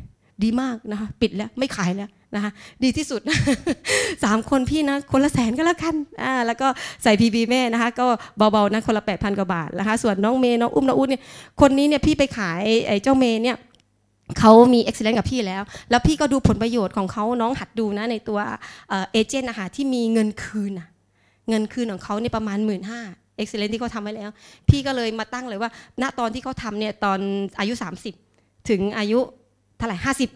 [0.43, 2.51] ดีมากนะคะปิดแล้วไม่ขายแล้วนะคะ
[2.85, 3.21] ดีที่สุด
[4.25, 6.69] สามคนพี่นะคนละแสนก็แล้วกันอ่าแล้วก็
[7.03, 8.07] ใส่พีบีแม่นะคะก็
[8.39, 11.23] เบาๆนะคนละแปดพันกว่าบาทนะคะส่วนน้องเมย์น้องอุ้มน้องอุ้นเนี่ย
[11.61, 13.57] คนนี้เนี่ยพี่ไปขายไอ้เจ้าเมย์เนี่ย
[14.39, 18.39] เขามีเอ็กซ์เลนกับพี่แล้ว แล้วพี่ก็ดูผลประโยชน์ของเขาน้องหัดดูนะในตัว
[18.89, 20.73] เอเจนต์นะคะที่มีเงินคืน
[21.49, 23.01] เงินคืนของเขาเนี่ยประมาณหมื่นห้า
[23.37, 24.31] เอ็กซ์เลนที่เขาทำไว้แล้ว
[24.69, 25.71] พี่ก็เลยมาตั้งเลยว่า
[26.03, 27.19] ณตอนที่เขาทำเนี่ยตอน
[27.59, 27.75] อายุ
[28.21, 29.21] 30 ถึงอายุ
[29.79, 30.31] เท่าไหร่ห้าสิบ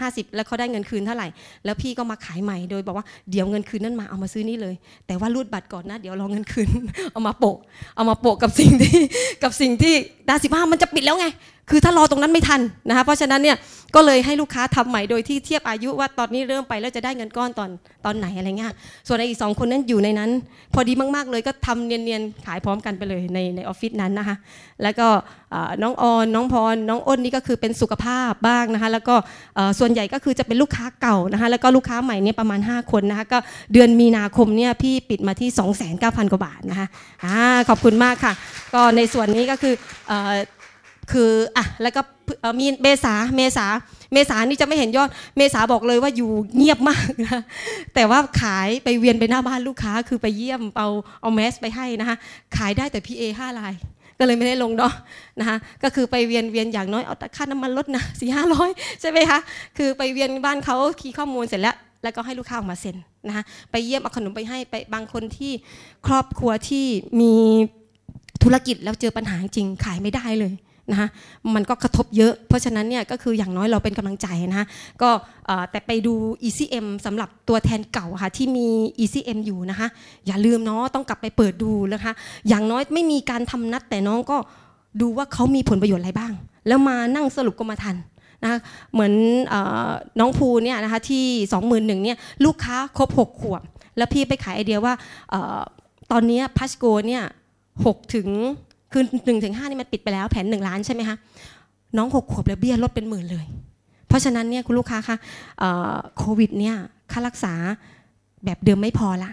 [0.00, 1.28] ห้าสิบแล้วเขาได้เงินคืนเท่าไหร่
[1.64, 4.74] แล้วพี่ก็มาขายใหม่โดยบอกว่าเดี๋ยวเงินคืนนั้นมาเอามาซื้อนี่เลย
[5.06, 6.68] แต่ว่ารูดบัตรก่อนนะ เดี๋ยวรอเงินคืน
[7.12, 7.56] เอามาโปะ
[7.96, 8.98] เอามาโปะกับสิ่งที่
[9.42, 9.94] กับสิ่งที่
[10.28, 11.26] ดาสิบห้ามันจะปิดแล้วไง
[11.70, 13.56] คือถ้ารอตรงนั้นไม่ทันนะคะเพราะฉะนั้นเนี่ย
[13.94, 17.70] ก็เลยให้ลูกค้าทำใหม่โดยที่เทียบอายุว่าตอนนี้เริ่มไปแล้วจะได้เงินก้อนตอน
[18.04, 18.72] ตอนไหนอะไรเงี้ย
[19.08, 20.30] ส่วนอีกสองคนนั้นอยู่ในนั้น
[20.74, 24.36] พอดีมากๆเลยก็ทำเนียนๆขายพร้อมกันไปเลยในในออฟฟิศนั้นนะคะ
[24.82, 25.08] แล้วก็
[25.82, 29.14] น้องออนน้องพรน้องอ้นนี่ก็คือเป็นสุขภาพบ้างนะคะแล้วก็
[29.78, 33.38] ส่วนใหญ่ก็คือจะเป็นลูกค้าเก่านะคะแล้วก็ลูกค้าใหม่เนี่ยประมาณ 5 คนนะคะก็
[33.72, 35.48] เดือนมีนาคมเนี่ยพี่ปิดมาที่
[35.96, 36.86] 29,000กว่าบาทนะคะ
[37.68, 38.32] ขอบคุณมากค่ะ
[38.74, 39.74] ก็ในส่วนนี้ก็คือ
[41.12, 42.00] คืออะแล้วก็
[42.60, 43.66] มีเมษาเมษา
[44.12, 47.40] เมษานี่จะไม่เห็นยอด เมษาบอกเลยว่าอยู่เงียบมากนะ
[47.94, 50.88] แต่ว่าขายไปเวียนไปหน้าบ้านลูกค้า คือไปเยี่ยมเอา
[51.22, 52.16] เอาแมสไปให้นะคะ
[52.56, 53.74] ขายได้แต่พีเอห้าลาย
[54.18, 54.92] ก็เลยไม่ได้ลงเนาะ
[55.40, 58.70] นะคะก็คือไปเวียนเวียนอย่างน้อยเอาค่าน้ำมันลดนะสี่ห้าร้อย
[59.00, 59.38] ใช่ไหมคะ
[59.78, 62.96] คือไปเวียนบ้านเขาคีย์ข้อมูลเสร็จแล้ว แล้วก็ให้ลูกค้าออกมาเซ็น
[63.26, 65.52] นะคะไปเยี่ยมเอาขนมไปให้ไปบางคนที่
[66.06, 66.86] ครอบครัวที่
[67.20, 67.32] มี
[68.42, 70.52] ธุรกิจแล้วเจอปัญหาจริงขายไม่ได้เลย
[70.90, 71.08] นะคะ
[71.54, 74.66] มันก็กระทบเยอะ เพราะฉะนั้นเนี่ยก็คืออย่างน้อยเราเป็นกำลังใจนะคะ
[75.02, 75.10] ก็
[75.70, 76.14] แต่ไปดู
[76.46, 78.68] ECM สำหรับตัวแทนเก่าค่ะที่มี
[79.02, 79.88] ECM อยู่นะคะ
[80.26, 82.12] อย่าลืมเนาะต้องกลับไปเปิดดูนะคะ
[82.48, 84.36] อย่างน้อยไม่มีการทำนัดแต่น้องก็
[85.00, 86.32] ดูว่าเขามีผลประโยชน์อะไรบ้าง
[86.68, 87.96] แล้วมานั่งสรุปก็มาทัน
[88.44, 88.60] นะ
[88.92, 89.12] เหมือน
[90.20, 91.24] น้องภูเนี่ยนะคะที่
[91.60, 93.62] 21,000เนี่ยลูกค้าครบ6ขวบ
[93.96, 94.94] แล้วพี่ไปขายไอเดียว่า
[96.12, 97.22] ตอนนี้พัชโกเนี่ย
[97.66, 98.28] 6ถึง
[98.92, 101.16] คือหนึ่งถึงห้านี่มันปิดไปแล้วแผนหนึ่งล้านใช่ไหมคะ
[101.96, 103.46] น้องหกขวบแล้วเบี้ยลดเป็นหมื่นเลย
[104.08, 105.16] เพราะฉะนั้นเนี่ยคุณลูกค้าคะ
[106.18, 106.76] โควิดเนี่ย
[107.12, 107.52] ค่ารักษา
[108.44, 109.30] แบบเดิมไม่พอละ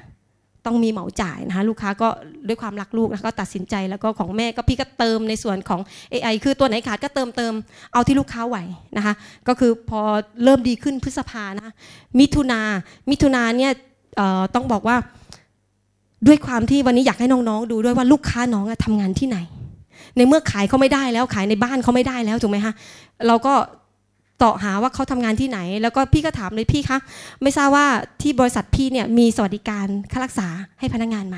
[0.66, 2.08] ต้องมีเหมาจ่ายนะคะลูกค้าก็
[2.48, 5.82] ด้วยความรักลูกแล้วก็ตัดสินใจแล้วก็ของแม่ก็พี่ก็เติมในส่วนของ
[6.14, 7.54] AI คือตัวไหนขาดก็เติมเติม
[7.94, 8.58] เอาที่ลูกค้าไหว
[8.98, 9.14] นะคะ
[9.48, 10.02] ก็คือพอ
[10.44, 11.74] เริ่มดีขึ้นพฤษภานะ
[12.20, 12.62] มิถุนา
[13.10, 13.72] มิถุนาเนี่ย
[14.56, 14.96] ต้องบอกว่า
[16.28, 19.38] ด้วยความที่วันนี้อยากให้น้องๆ ดูด้วยว่าลูกค้าน้องทำงานที่ไหน
[20.18, 22.74] ในเมื่อขายเขาไม่ได้แล้วขายในบ้านเขาไม่ได้แล้วถูกไหมคะ
[23.28, 23.54] เราก็
[24.44, 26.98] ต่อหาว่าเขาทำงานที่ไหน แล้วก็พี่ก็ถามเลยพี่คะ
[27.42, 27.86] ไม่ทราบว่า
[28.22, 30.48] ที่บริษัทพี่เนี่ยมีสวัสดิการค่ารักษา
[30.80, 31.38] ให้พนักงานไหม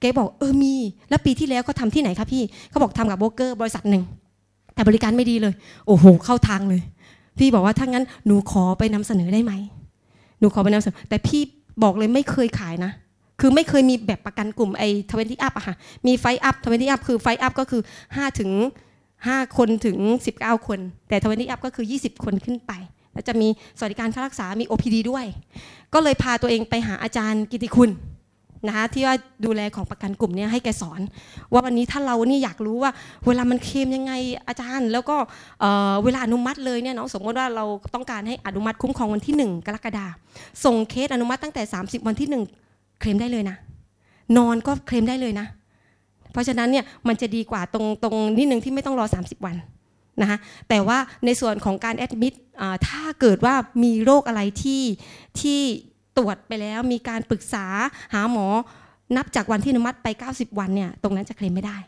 [0.00, 0.74] แกบอกเออมี
[1.08, 4.02] แล้วปีที่แล้วเขาทำที่ไหนคะพี่เขาบอกทำกับโบรกเกอร์บริษัทหนึ่ง
[4.74, 5.54] แต่บริการไม่ดีเลย
[5.86, 6.82] โอ้โห เข้าทางเลย
[7.38, 9.52] พี่บอกว่าถ้างั้นหนูขอไปนำเสนอได้ไหม
[10.40, 11.40] หนูขอไปนำเสนอแต่พี่
[11.82, 12.92] บอกเลยไม่เคยขายนะ
[13.40, 15.74] คือไม่เคยมีแบบประกันกลุ่มไอ้ twenty up อะค่ะ
[16.06, 18.50] มี five up twenty up คือ five up ก็คือ5ถึง
[19.04, 19.98] 5คนถึง
[20.34, 22.72] 19 คน แต่ twenty up ก็คือ 20 คนขึ้นไป
[23.12, 25.24] แล้วจะมีสวัสดิการค่ารักษา มี OPD ด้วย
[25.94, 27.90] ก็เลยพาตัวเองไปหาอาจารย์กิติคุณ
[28.66, 31.00] นะคะที่ว่าดูแลของประกันกลุ่มนี้ให้แกสอน
[31.52, 32.90] ว่าวันนี้ถ้าเรานี่อยากรู้ว่า
[33.26, 34.12] เวลามันเคลมยังไง
[34.48, 35.16] อาจารย์ แล้วก็
[36.04, 40.06] เวลาอนุมัติเลยเนี่ยน้องสมมติว่าเราต้องการให้อนุมัติคุ้มครองวันที่ 1 กรกฎา
[40.64, 42.65] ส่งเคสอนุมัติตั้งแต่ 30 วันที่ 1
[43.00, 43.56] เคลมได้เลยนะ
[44.36, 45.46] นอนก็เคลมได้เลยนะ
[46.32, 49.56] เพราะฉะนั้นเนี่ยมันจะดีกว่าตรงตรงนิดนึงที่ไม่ต้องรอ 30 วัน
[50.20, 52.32] นะคะแต่ว่าในส่วนของการแอดมิด
[52.88, 54.82] ถ้าเกิดว่ามีโรคอะไรที่
[55.40, 55.60] ที่
[56.16, 57.66] ตรวจไปแล้วมีการปรึกษา
[58.14, 58.46] หาหมอ
[59.16, 61.78] นับจากวันที่อนุมัติไป 90 วันเนี่ยตรงนั้นจะเคลมไม่ได้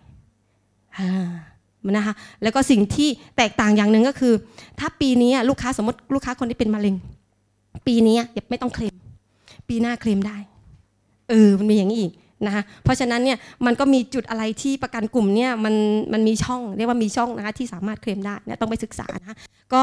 [1.97, 4.35] นะคะแล้วก็สิ่งที่แตกต่างอย่างหนึ่งก็คือ
[4.79, 6.95] ถ้าปีนี้ลูกค้าสมมติลูกค้าคนที่เป็นมะเร็ง
[7.87, 8.95] ปีนี้อย่าไม่ต้องเคลม
[9.69, 10.37] ปีหน้าเคลมได้
[11.29, 12.13] เออมันมีอย่างนี้อีก
[12.47, 15.75] นะคะเพราะฉะนั้นเนี่ยมันก็มีจุดอะไรที่ประกันกลุ่มเนี่ยมัน
[16.13, 19.37] มันมีช่องเรียกว่ามีช่องนะคะที่สามารถเคลมได้เนี่ยต้องไปศึกษานะคะ
[19.73, 19.83] ก็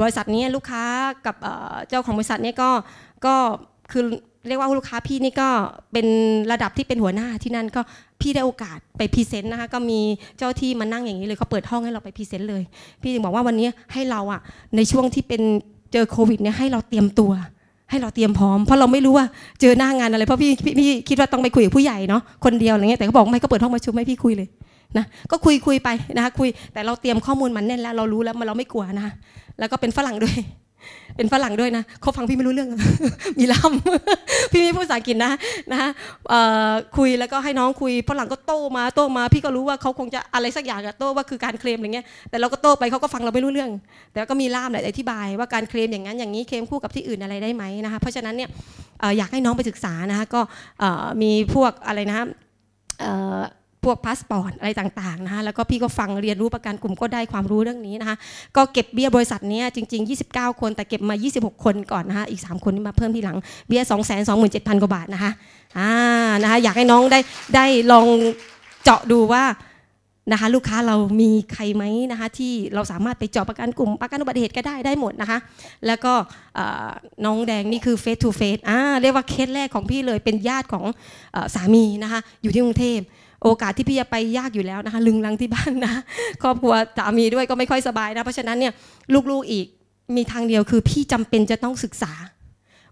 [0.00, 0.84] บริษัทนี้ลูกค้า
[1.26, 1.36] กับ
[1.88, 2.70] เจ้าของบริษัทเนี่ยก็
[3.26, 3.34] ก็
[3.92, 4.04] คือ
[4.48, 5.48] เรียกว่าลูกค้าพี่นี่ก็
[5.92, 6.06] เป็น
[6.52, 7.80] ระดับที่เป็นหัวหน้าที่นั่นก็
[8.20, 10.00] พี่ได้โอกาสไป present นะคะก็มี
[10.38, 12.62] เจ้าที่มานั่งอย่างนี้เลยเขาเปิดห้องให้เราไป present เลย
[13.02, 14.40] พี่จึงบอกว่าวันนี้ให้เราอะ
[14.76, 15.42] ในช่วงที่เป็น
[15.92, 17.32] เจอโควิดเนี่ยให้เราเตรียมตัว
[17.92, 19.26] ให้เราเตรียมพร้อมเพราะเราไม่รู้ว่า
[19.60, 24.48] เจอหน้างานอะไรเพราะพี่พี่พี่คิดว่าต้องไปคุยกับผู้ใหญ่เนาะคนเดียวอะไรเงี้ยแต่เขาบอกไม่ก็เปิดห้องประชุมให้พี่คุยเลย
[24.96, 29.12] นะก็คุยคุยไปนะคะคุยแต่เราเตรียมข้อมูลมันแน่นแล้วเรารู้แล้วมันเราไม่กลัวนะคะ
[29.58, 30.36] แล้วก็เป็นฝรั่งด้วย
[31.16, 32.70] เป็นฝรั่งด้วยนะเขาฟังพี่ไม่รู้เรื่อง
[33.38, 35.32] มีล่ำพี่ไม่พูดภาษาอังกฤษนะ
[35.72, 35.78] นะ
[36.96, 43.70] คุยแล้วก็ให้น้องคุยฝรั่งก็โต้มาโต้มา พี่ก็รู้ว่าเขาคงจะอะไรสักอย่างอะโต้ว่าคือการเคลมอะไรเงี้ยแต่เราก็โต้ไปเขาก็ฟังเราไม่รู้เรื่อง
[44.12, 48.48] แต่ก็มีล่ามแหละอธิบายว่าการเคลมอย่างนั้นอย่างนี้เคลมคู่กับที่อื่นอะไรได้ไหมนะคะเพราะฉะนั้นเนี่ย
[49.18, 50.40] อยากให้น้องไปศึกษานะคะก็
[51.22, 52.16] มีพวกอะไรนะ
[53.84, 58.16] พวกพาสปอร์ตอะไรต่างๆนะคะแล้วก็พี่ก็ฟังเรียนรู้ประกันกลุ่มก็ได้ความรู้เรื่องนี้นะคะ
[58.56, 65.30] ก็เก็บเบี้ยบริษัทนี้จริง ๆ 29 คน แต่เก็บมา 26 คนก่อนนะคะอีก 3 คนนี่มาเพิ่มทีหลังเบี้ย 2 2 7 0 0 0กว่าบาทนะคะ
[65.78, 65.90] อ่า
[66.42, 67.20] นะคะอยากให้น้องได้
[67.54, 68.06] ได้ลอง
[68.82, 69.44] เจาะดูว่า
[70.32, 75.38] นะคะลูกค้าเรามีใครไหมนะคะที่เราสามารถไปเจาะประกันกลุ่มประกันอุบัติเหตุก็ได้ได้หมดนะคะ
[75.86, 76.12] แล้วก็
[77.24, 80.84] น้องแดงนี่คือ face to face อ่าเรียกว่าเคสแรกของพี่เลยเป็นญาติของ
[81.34, 83.00] อสามีนะคะอยู่ที่กรุงเทพ
[83.42, 85.94] โอกาสที่พี่จะไปยากอยู่แล้วนะคะ ลึงลังที่บ้านนะ
[86.42, 88.72] ครอบครัวสามีด้วยก็ไม่ค่อยสบายนะ เพราะฉะนั้นเนี่ย
[89.30, 89.66] ลูกๆอีก
[90.16, 92.12] มีทางเดียวคือพี่จำเป็นจะต้องศึกษา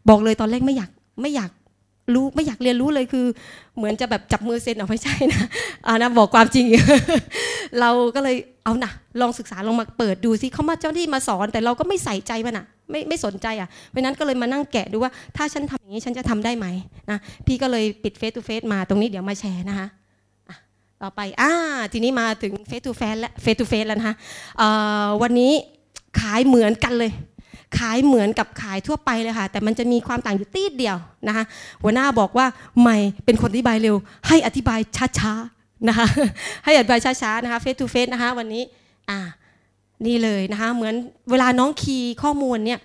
[0.08, 0.90] บอกเลยตอนแรกไม่อยาก
[1.22, 1.50] ไม่อยาก
[2.14, 3.26] รู้ไม่อยากเรียนรู้เลยคือ
[3.76, 5.42] เหมือนจะแบบจับมือเซ็นเอาไม่ใช่นะ
[5.86, 6.66] อ่านะบอกความจริง
[7.80, 16.66] เราก็เลยเอานะลองศึกษาลองมาเปิดดูซิเขามาเจ้าหน้าที่มาสอน แต่เราก็ไม่ใส่ใจมันอะไม่ไม่สนใจอะเพราะฉะนั้นก็เลยมานั่งแกะดูว่า ถ้าฉันทำอย่างนี้ฉันจะทำได้ไหม
[17.10, 19.86] นะพี่ก็เลยปิด face to face มาตรงนี้เดี๋ยวมาแชร์นะคะ
[21.02, 21.52] ต่อไปอ่า
[21.92, 24.14] ทีนี้มาถึง face to face และ face to face แล้วนะคะ
[25.22, 25.52] วันนี้
[26.20, 27.12] ขายเหมือนกันเลย
[27.78, 30.96] ขายเหมือนกับขายทั่วไปเลยค่ะ แต่มันจะมีความต่างอยู่นิดเดียว
[31.28, 31.44] นะคะ
[31.82, 32.46] หัวหน้าบอกว่า
[32.82, 33.96] ไม่เป็นคนอธิบายเร็ว
[34.28, 34.80] ให้อธิบาย
[35.18, 36.06] ช้าๆนะคะ
[36.64, 38.62] ให้อธิบายช้าๆนะคะ face to face นะคะวันนี้
[39.10, 39.18] อ่า
[40.06, 40.94] นี่เลยนะคะเหมือน
[41.30, 42.80] เวลาน้องคีย์ข้อมูลเนี่ย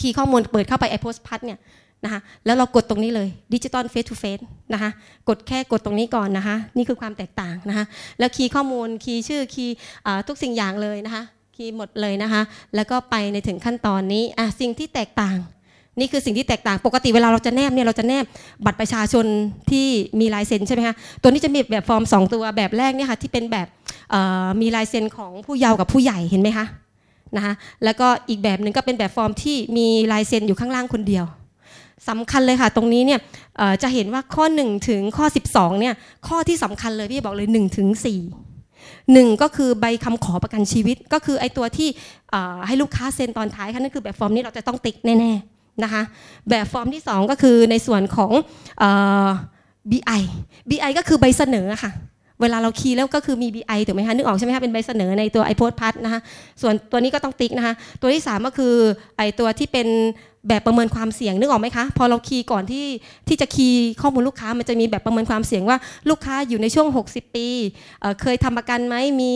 [0.00, 1.58] คีย์ข้อมูลเปิดเข้าไป iPoS Plus เนี่ย
[2.04, 4.38] นะคะแล้วเรากดตรงนี้เลย digital face to face
[4.72, 4.90] นะคะ
[5.28, 7.84] กดแค่กดตรงนี้ก่อนนะคะ นี่คือความแตกต่างนะคะ
[8.18, 9.76] แล้วคีย์ข้อมูลคีย์ชื่อคีย์
[10.28, 11.22] ทุกสิ่งอย่างเลยนะคะ
[11.56, 12.42] คีย์หมดเลยนะคะ
[12.74, 15.38] แล้วก็ไปในถึงขั้นตอนนี้อะสิ่งที่แตกต่าง
[15.98, 18.24] นี่คือสิ่งที่แตกต่าง ปกติเวลาเราจะแนบเนี่ยเราจะแนบ
[18.64, 19.26] บัตรประชาชน
[19.70, 19.86] ที่
[20.20, 23.66] มีลายเซ็นใช่ไหมคะตัวนี้จะมีแบบฟอร์ม 2 ตัวแบบแรกเนี่ยค่ะที่เป็นแบบ
[24.60, 26.66] มีลายเซ็นของผู้เยาว์กับผู้ใหญ่เห็นไหมคะ
[27.36, 31.24] นะคะแล้วก็อีกแบบหนึ่งก็เป็นแบบฟอร์มที่มีลายเซ็นอยู่ข้างล่างคนเดียว
[32.08, 33.20] สำคัญเลยค่ะ ตรงนี้เนี่ย
[33.82, 35.94] จะเห็นว่าข้อ 1 ถึงข้อ 12เนี่ย
[36.28, 37.88] ข้อที่สำคัญเลยพี่บอกเลย1ถึง
[38.50, 41.88] 4หนึ่งก็คือใบคำขอประกันชีวิต ก็คือไอ้ตัวที่
[42.66, 46.02] ให้ลูกค้าเซ็นตอนท้ายค่ะนั่นคือแบบฟอร์มนี้เราจะต้องติ๊กแน่ๆนะคะ
[46.50, 48.32] แบบฟอร์มที่ 2 ก็คือในส่วนของ
[48.78, 48.90] เอ่
[49.26, 49.28] อ
[49.90, 50.22] BI
[50.70, 51.90] BI ก็คือใบเสนอค่ะ
[52.42, 56.20] เวลาเราคีย์แล้วก็คือมี BI ถูกไหมคะนึกออกใช่ไหมคะเป็นใบเสนอในตัว iPod พัดนะคะ
[56.62, 58.74] ส่วนตัวนี้ก็ต้องติ๊กนะคะตัวที่ 3 ก็คือ
[59.16, 59.88] ไอตัวที่เป็น
[60.48, 62.86] แบบประเมินความเสี่ยงนึกออกไหมคะ พอเราคีย์ก่อนที่
[63.28, 65.78] ที่จะคีย์ข้อมูลลูกค้ามันจะมีแบบประเมินความเสี่ยงว่า
[66.10, 67.46] ลูกค้าอยู่ในช่วง 60 ปี
[68.00, 69.32] เเคยทำประกันไหมมี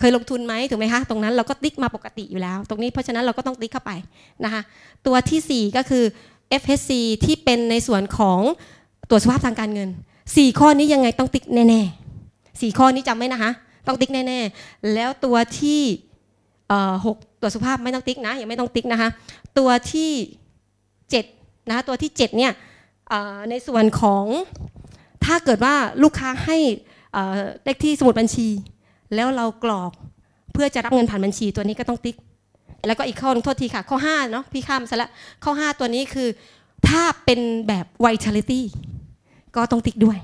[0.00, 3.92] เคยลงทุนไหมถูกไหมคะตรงนั้นเราก็ติ๊กมาปกติอยู่แล้ว ตรงนี้เพราะฉะนั้นเราก็ต้องติ๊กเข้าไป
[4.44, 4.62] นะคะ
[5.06, 6.04] ตัวทีสี่4 ก็คือ
[6.62, 6.90] FHC
[7.24, 8.40] ที่เป็นในส่วนของ
[9.10, 9.88] ตรวจสภาพทางการเงิน
[10.24, 12.03] 4 ข้อนี้ยังไงต้องติ๊กแน่ๆ
[12.60, 13.50] สี่ข้อนี้จำไว้นะคะ
[13.86, 15.80] ต้องติ๊กแน่ๆ แล้วตัวที่
[17.06, 19.08] หกตรวจสุขภาพไม่ต้องติ๊กนะยังไม่ต้องติ๊กนะคะ
[19.58, 20.10] ตัวที่
[20.88, 22.52] 7นะคะตัวที่7เนี่ย
[23.50, 24.24] ในส่วนของ
[25.24, 26.56] ถ้าเกิดว่าลูกค้าให้
[27.64, 28.48] เลขที่สมุดบัญชี
[29.14, 29.92] แล้วเรากรอก
[30.52, 32.16] เพื่อจะรับเงินผ่านบัญชีตัวนี้ก็ต้องติ๊ก
[32.86, 35.10] แล้วก็อีกข้อนึงโทษทีค่ะ ข้อ5เนาะพี่ข้ามซะละ
[35.44, 36.28] ข้อ 5 ตัวนี้คือ
[36.88, 38.60] ถ้าเป็นแบบ vitality
[39.56, 40.18] ก็ต้องติ๊กด้วย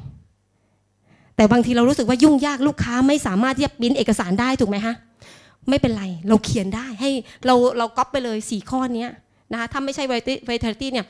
[1.41, 4.95] แต่บางทีเรารู้สึกว่ายุ่งยากลูกค้าไม่สามารถที่จะปิ้นเอกสารได้ถูกไหมคะ
[5.69, 7.11] ไม่เป็นไร เราเขียนได้ให้
[7.47, 9.11] เราเราก๊อปไปเลย 4 ข้อเนี้ย
[9.53, 10.05] นะคะถ้าไม่ใช่
[10.51, 11.07] vitality เนี่ย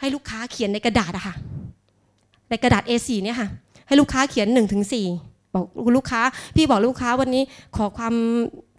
[0.00, 1.34] ให้ลูกค้าเขียนในกระดาษอะค่ะ
[2.50, 3.48] ในกระดาษ A4 เนี่ยค่ะ
[3.86, 4.94] ให้ลูกค้าเขียน1-4ถึงส
[5.54, 5.64] บอก
[5.96, 6.20] ลูกค้า
[6.56, 7.42] พี่บอกลูกค้าวันนี้
[7.76, 8.14] ขอความ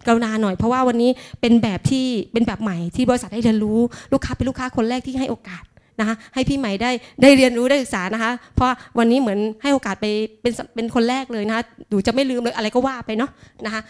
[0.06, 3.78] กรุณาหน่อย เพราะว่าวันนี้เป็นแบบที่เป็นแบบใหม่ที่บริษัทได้เรียนรู้
[4.12, 5.64] ลูกค้าเป็นลูกค้าคนแรกที่ให้โอกาส
[6.00, 6.90] นะคะให้พี่ใหม่ได้
[7.22, 10.06] ได้เรียนรู้ได้ศึกษานะคะ เพราะวันนี้เหมือนให้โอกาสไป
[10.42, 13.30] เป็นเป็นคนแรกเลยนะคะหนูจะไม่ลืมเลยอะไรก็ว่าไปเนาะ
[13.66, 13.82] นะคะ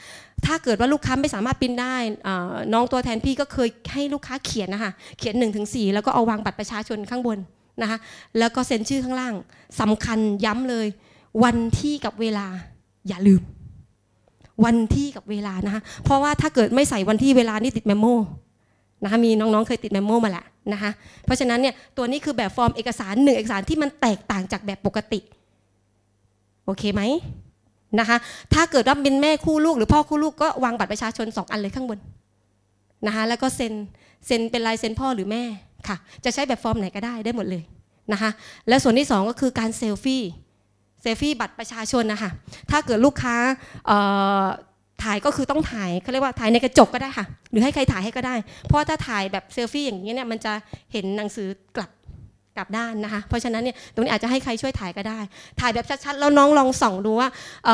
[0.47, 1.97] ถ้าเกิดว่าลูกค้าไม่สามารถปริ้นได้
[2.73, 7.39] น้องตัวแทนพี่ก็เคยให้ลูกค้าเขียนนะคะเขียน1นถึงสแล้วก็เอาวางบัตรประชาชนข้างบน
[7.83, 7.99] นะคะ
[8.39, 9.35] แล้วก็เซ็นชื่อข้างล่าง
[9.81, 10.87] สำคัญย้ำเลย
[11.45, 12.47] วันที่กับเวลา
[13.09, 13.43] อย่าลืม
[14.65, 18.07] วันที่กับเวลานะคะเพราะว่าถ้าเกิดไม่ใส่วันที่เวลานี่ติด memo
[19.05, 20.91] นะคะมีน้องๆเคยติด memo มาแหละนะคะ
[21.25, 25.21] เพราะฉะนั้นเนี่ยตัวนี้คือแบบฟอร์มเอกสารหนึ่งเอกสารที่มันแตกต่างจากแบบปกติ
[26.65, 27.03] โอเคไหม
[27.99, 28.17] นะคะ
[28.55, 31.99] ถ้าเกิดว่าเป็นแม่คู่ลูกหรือพ่อคู่ลูกก็วางบัตรประชาชนสองอันเลยข้างบน
[33.07, 33.73] นะคะแล้วก็เซ็น
[34.27, 35.43] เซ็นเป็นลายเซ็นพ่อหรือแม่
[35.89, 37.63] ค่ะ จะใช้แบบฟอร์มไหนก็ได้ได้หมดเลย
[38.13, 38.31] นะคะ
[38.69, 40.23] และส่วนที่สองก็คือการเซลฟี่
[41.03, 42.31] เซลฟี่บัตรประชาชนนะคะ
[42.71, 43.37] ถ้าเกิดลูกค้า
[45.03, 48.35] ถ่ายก็คือต้องถ่ายเขาเรียกว่าถ่ายในกระจกก็ได้ค่ะ หรือให้ใครถ่ายให้ก็ได้
[48.67, 50.53] เพราะถ้าถ่ายแบบเซลฟี่อย่างนี้เนี่ยมันจะ
[50.93, 51.91] เห็นหนังสือกลับ
[52.57, 55.19] กลับด้านนะคะ เพราะฉะนั้นเนี่ยตรงนี้อาจจะให้ใครช่วยถ่ายก็ได้
[55.61, 57.29] ถ่ายแบบชัดๆ แล้วน้องลองส่องดูว่า
[57.67, 57.69] เ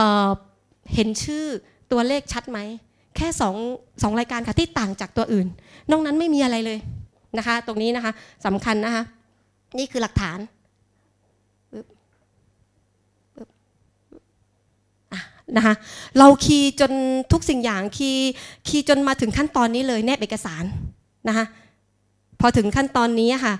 [0.94, 1.44] เห็นชื่อ
[1.92, 2.58] ตัวเลขชัดไหม
[3.16, 3.56] แค่สอง
[4.02, 5.46] สองรายการค่ะที่ต่างจากตัวอื่น
[5.90, 6.78] นอกนั้นไม่มีอะไรเลย
[7.38, 8.12] นะคะ ตรงนี้นะคะ
[8.46, 9.02] สำคัญนะคะ
[9.78, 10.38] นี่คือหลักฐาน
[15.56, 15.74] นะคะ
[16.18, 16.92] เราคีย์จน
[17.32, 18.30] ทุกสิ่งอย่างคีย์
[18.68, 20.64] คีย์จนมาถึงขั้นตอนนี้เลยแนบเอกสาร
[21.30, 21.46] นะคะ
[22.42, 23.54] พอถึงขั้นตอนนี้ค่ะ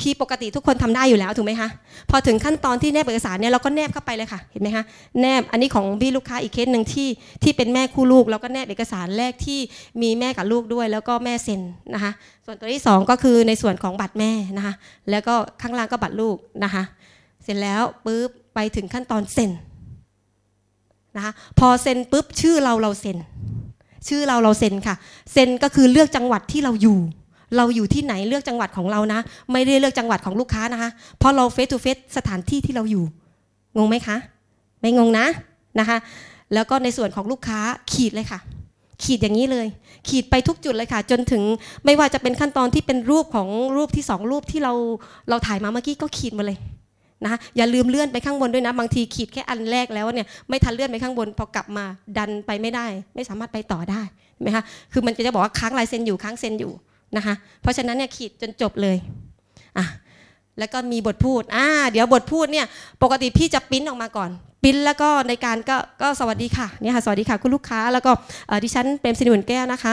[0.00, 1.68] คีย์ปกติทุกคนทำได้อยู่แล้วถูกไหมคะ
[2.10, 4.84] พอถึงขั้นตอนที่แนบเอกสารเนี่ยเราก็แนบเข้าไปเลยค่ะเห็นไหมคะ
[5.20, 7.08] แนบอันนี้ของพี่ลูกค้าอีกเคสหนึ่งที่
[7.42, 9.60] ที่เป็นแม่คู่ลูกเราก็แนบเอกสารแรกที่
[10.02, 11.60] มีแม่กับลูกด้วย แล้วก็แม่เซ็น
[11.94, 12.12] นะคะ
[12.46, 14.74] ส่วนตัวที่ 2 ก็คือในส่วนของบัตรแม่นะคะ
[15.10, 16.82] แล้วก็ข้างล่างก็บัตรลูกนะคะ
[17.44, 19.50] เสร็จแล้วปุ๊บไปถึงขั้นตอนเซ็น
[21.16, 23.16] นะคะพอเซ็นปุ๊บชื่อเราเราเซ็น
[24.08, 24.94] ชื่อเราเราเซ็นค่ะ
[25.32, 26.98] เซ็นก็คือเลือกจังหวัดที่เราอยู่
[27.56, 29.20] เราอยู่ที่ไหนเลือกจังหวัดของเรานะ
[29.52, 33.04] ไม่ได้เลือกจังหวัดของลูกค้านะคะเพราะเราเฟสทูเฟสสถานที่ที่เราอยู่
[33.76, 34.16] งงไหมคะ
[34.80, 35.26] ไม่งงนะ
[35.78, 35.98] นะคะ
[36.54, 37.58] แล้วก็ในส่วนของลูกค้า
[37.92, 38.40] ขีดเลยค่ะ
[39.04, 39.66] ขีดอย่างนี้เลย
[40.08, 41.42] ขีดไปทุกจุดเลยค่ะ จนถึง
[41.84, 44.72] ไม่ว่าจะเป็นขั้นตอนที่เป็นรูปของรูปที่สองรูปที่เรา
[45.28, 46.58] เราถ่ายมาเมื่อกี้ก็ขีดมาเลย
[47.24, 51.84] นะอย่าลืมเลื่อนไปข้างบนด้วยนะ บางทีขีดแค่อันแรกแล้วเนี่ยไม่ทันเลื่อนไปข้างบน พอกลับมา
[52.18, 54.02] ดันไปไม่ได้ ไม่สามารถไปต่อได้
[54.42, 56.72] ไหมคะคือมันจะบอกว่าค้างลายเซ็นอยู่ค้างเซ็นอยู่
[57.16, 58.96] นะคะเพราะฉะนั้นเนี่ยขีดจนจบเลย
[59.78, 59.86] อะ
[60.58, 62.66] แล้วก็มีบทพูดอ่าเดี๋ยวบทพูดเนี่ย
[63.02, 64.30] ปกติพี่จะปิ้นออกมาก่อน
[64.62, 68.10] ปิ้นแล้วก็ในการก็ก็สวัสดีค่ะเนี่ยค่ะสวัสดีค่ะคุณลูกค้า แล้วก็
[68.64, 69.92] ดิฉันเป็นสินิวนแก้วนะคะ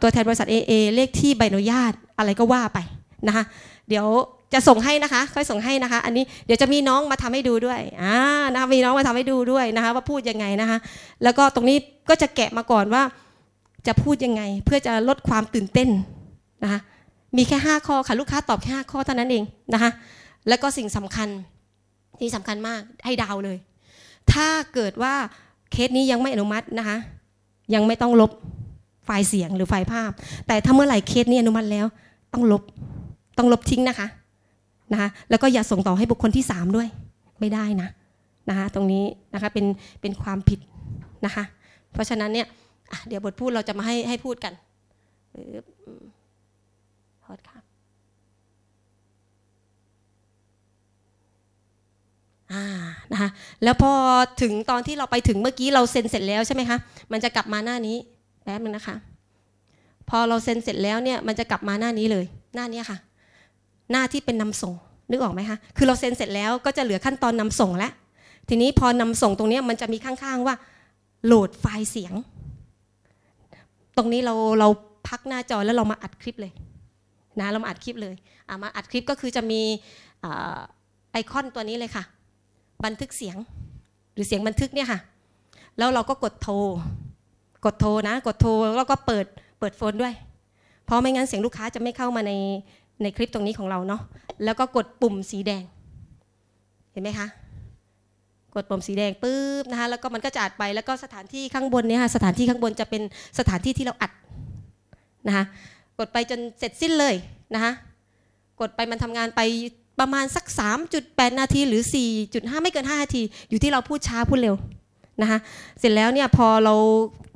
[0.00, 2.78] ตัวแทนบริษัท AA เลขที่ใบอนุญาตอะไรก็ว่าไป
[3.26, 3.44] นะคะ
[3.88, 4.06] เดี๋ยว
[4.52, 8.14] จะส่งให้นะคะ ค่อยส่งให้นะคะ อันนี้เดี๋ยวจะมีน้องมาทำให้ดูด้วยอ่า
[8.52, 10.78] นะคะมีน้องมาทำให้ดูด้วยนะคะ ว่าพูดยังไงนะคะ
[11.22, 13.02] แล้วก็ตรงนี้ก็จะแกะมาก่อนว่า
[13.86, 15.88] จะพูดยังไง เพื่อจะลดความตื่นเต้น
[16.62, 16.80] นะคะ
[17.36, 19.90] มีแค่ 5 ข้อค่ะลูกค้าตอบแค่5ข้อเท่านั้นเองนะคะ
[20.48, 21.28] แล้วก็สิ่งสำคัญ
[22.20, 23.58] ที่สำคัญมากให้ดาวเลย
[24.32, 25.14] ถ้าเกิดว่า
[25.72, 26.96] เคสนี้ยังไม่อนุมัตินะคะ
[27.74, 28.30] ยังไม่ต้องลบ
[29.04, 30.10] ไฟล์เสียงหรือไฟล์ภาพ
[30.46, 31.86] แต่ถ้าเมื่อไหร่เคสนี้อนุมัติแล้ว
[32.32, 32.62] ต้องลบ
[33.38, 34.06] ต้องลบทิ้งนะคะ
[34.92, 36.88] นะคะแล้วก็อย่าส่งต่อให้บุคคลที่ 3 ด้วย
[37.40, 37.88] ไม่ได้นะ
[38.48, 39.66] นะคะตรงนี้นะคะเป็น
[40.00, 40.60] เป็นความผิด
[41.24, 41.44] นะคะ
[41.92, 42.46] เพราะฉะนั้นเนี่ย
[43.08, 44.52] เดี๋ยวบทพูดเราจะมาให้ให้พูดกัน
[47.24, 47.58] ทษค่ะ
[52.52, 52.64] อ่า
[53.12, 53.30] นะคะ
[53.64, 53.92] แล้วพอ
[54.42, 56.78] ถึงตอนที่เราไปถึงเมื่อกี้เราเซ็นเสร็จแล้วใช่ไหมคะ
[57.12, 57.96] มันจะกลับมาหน้านี้
[58.42, 58.96] แป๊บนึงนะคะ
[60.08, 62.24] พอเราเซ็นเสร็จแล้วเนี่ยมันจะกลับมาหน้านี้เลย
[62.54, 62.98] หน้านี้ค่ะ
[63.92, 64.74] หน้าที่เป็นนำส่ง
[65.10, 67.92] นึกออกไหมคะ คือเราเซ็นเสร็จแล้วก็จะเหลือขั้นตอนนำส่งแล้ว
[68.48, 70.54] ทีนี้พอนำส่งตรงนี้มันจะมีข้างๆว่า
[71.26, 72.14] โหลดไฟล์เสียง
[73.96, 74.68] ตรงนี้เราเรา
[75.08, 76.52] พักหน้าจอแล้วเรามาอัดคลิปเลย
[77.40, 78.14] นะเรามาอัดคลิปเลย
[78.62, 79.60] มาอัดคลิปก็คือจะมี
[81.12, 82.04] ไอคอนตัวนี้เลยค่ะ
[82.84, 83.36] บันทึกเสียง
[84.14, 85.00] หรือเสียงบันทึกเนี่ยค่ะ
[85.78, 86.54] แล้วเราก็กดโทร
[87.64, 89.26] กดโทรนะ กดโทรแล้วก็เปิด
[89.58, 90.14] เปิดโฟนด้วย
[90.84, 92.32] เพราะไม่งั้นเสียงลูกค้าจะไม่เข้ามาใน
[93.02, 94.02] ในคลิปตรงนี้ของเราเนาะ
[94.44, 95.62] แล้วก็กดปุ่มสีแดง
[96.92, 97.28] เห็นไหมคะ
[98.54, 103.02] กดปุ่มสีแดงปุ๊บนะคะแล้วก็มันก็จะอัดไปแล้วก็สถานที่ข้างบนเนี่ยค่ะสถานที่ข้างบนจะเป็น
[103.38, 104.12] สถานที่ที่เราอัด
[105.26, 105.44] นะคะ
[105.98, 107.14] กดไปจนเสร็จสิ้นเลย
[107.54, 107.72] นะคะ
[108.60, 109.40] กดไปมันทำงานไป
[110.00, 110.44] ประมาณสัก
[110.92, 111.82] 3.8 นาทีหรือ
[112.22, 114.56] 4.5 ไม่เกิน 5 นาที อยู่ที่เราพูดช้าพูดเร็ว
[115.22, 115.38] นะคะ
[115.78, 116.74] เสร็จแล้วเนี่ยพอเรา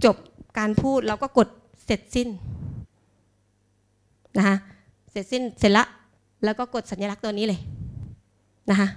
[0.05, 0.17] จบ
[0.59, 1.49] การพูดเราก็กด
[1.87, 2.29] เสร็จสิ้น
[4.39, 4.57] นะคะ
[5.13, 5.85] เสร็จสิ้นเสร็จละ
[6.45, 7.61] แล้วก็กดสัญลักษณ์ตัวนี้เลย
[8.71, 8.89] นะคะ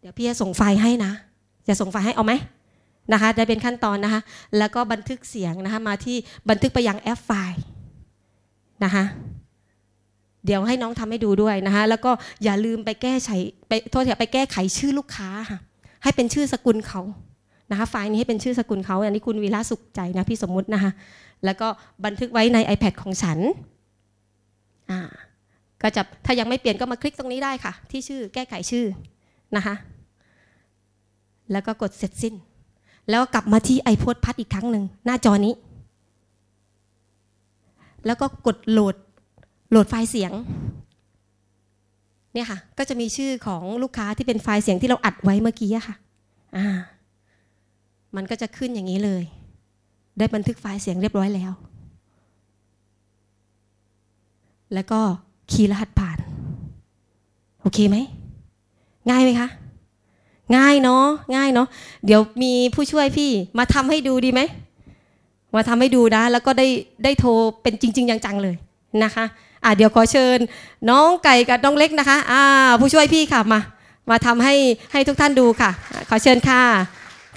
[0.00, 1.12] เดี๋ยวพี่จะส่งไฟล์ให้นะ
[1.68, 2.32] จะส่งไฟล์ให้เอาไหม
[3.12, 4.20] นะคะได้เป็นขั้นตอนนะคะ
[4.58, 6.16] แล้วก็บันทึกเสียงนะคะมาที่
[6.50, 7.62] บันทึกไปยังแอปไฟล์
[8.84, 9.04] นะคะ
[10.44, 12.10] เดี๋ยวให้น้องทำให้ดูด้วยนะคะแล้วก็
[12.44, 13.30] อย่าลืมไปแก้ไข
[13.68, 15.58] ไปโทษทีไปแก้ไขชื่อลูกค้าค่ะ
[16.02, 17.00] ให้เป็นชื่อสกุลเขา
[17.70, 20.90] นะคะไฟล์นี้ให้เป็นชื่อสกุลเขาอันนี้คุณวีระสุขใจนะพี่สมมุตินะคะ
[21.44, 21.68] แล้วก็
[22.04, 23.38] บันทึกไว้ใน iPad ของฉัน
[24.90, 25.00] อ่า
[25.82, 28.86] ก็จะถ้ายังไม่เปลี่ยนก็มาคลิกตรงนี้ได้ค่ะ ที่ชื่อแก้ไขชื่อ
[29.56, 29.74] นะคะ
[31.52, 32.34] แล้วก็กดเสร็จสิ้น
[33.10, 35.54] แล้วกลับมาที่ไอโพดพัดอีกครั้งหนึ่งหน้าจอนี้
[38.06, 38.96] แล้วก็กดโหลด
[39.70, 40.32] โหลดไฟล์เสียง
[42.34, 45.96] เนี่ยค่ะ ก็จะมีชื่อของลูกค้าที่เป็นไฟล์เสียงที่เราอัดไว้เมื่อกี้ค่ะ
[46.56, 46.66] อ่า
[48.16, 49.22] มันก็จะขึ้นอย่างนี้เลย
[50.18, 51.52] ได้บันทึกไฟล์เสียงเรียบร้อยแล้ว
[54.74, 55.00] แล้วก็
[55.50, 56.18] คีย์รหัสผ่าน
[57.62, 57.96] โอเคไหม
[59.10, 59.48] ง่ายไหมคะ
[60.56, 61.68] ง่ายเนาะง่ายเนาะ
[62.06, 64.40] เดี๋ยวมีผู้ช่วยพี่มาทำให้ดูดีไหม
[65.56, 66.66] มาทำให้ดูนะ แล้วก็ได้
[67.04, 67.30] ได้โทร
[67.62, 68.56] เป็นจริง ๆ จังๆเลย
[69.04, 69.24] นะคะ
[69.64, 70.38] อะเดี๋ยวขอเชิญ
[70.90, 72.42] น้องไก่กับน้องเล็กนะคะอ่า
[72.80, 73.60] ผู้ช่วยพี่ค่ะมา
[74.10, 74.54] มาทำให้
[74.92, 75.70] ให้ทุกท่านดูค่ะ
[76.08, 76.60] ขอเชิญค่ะ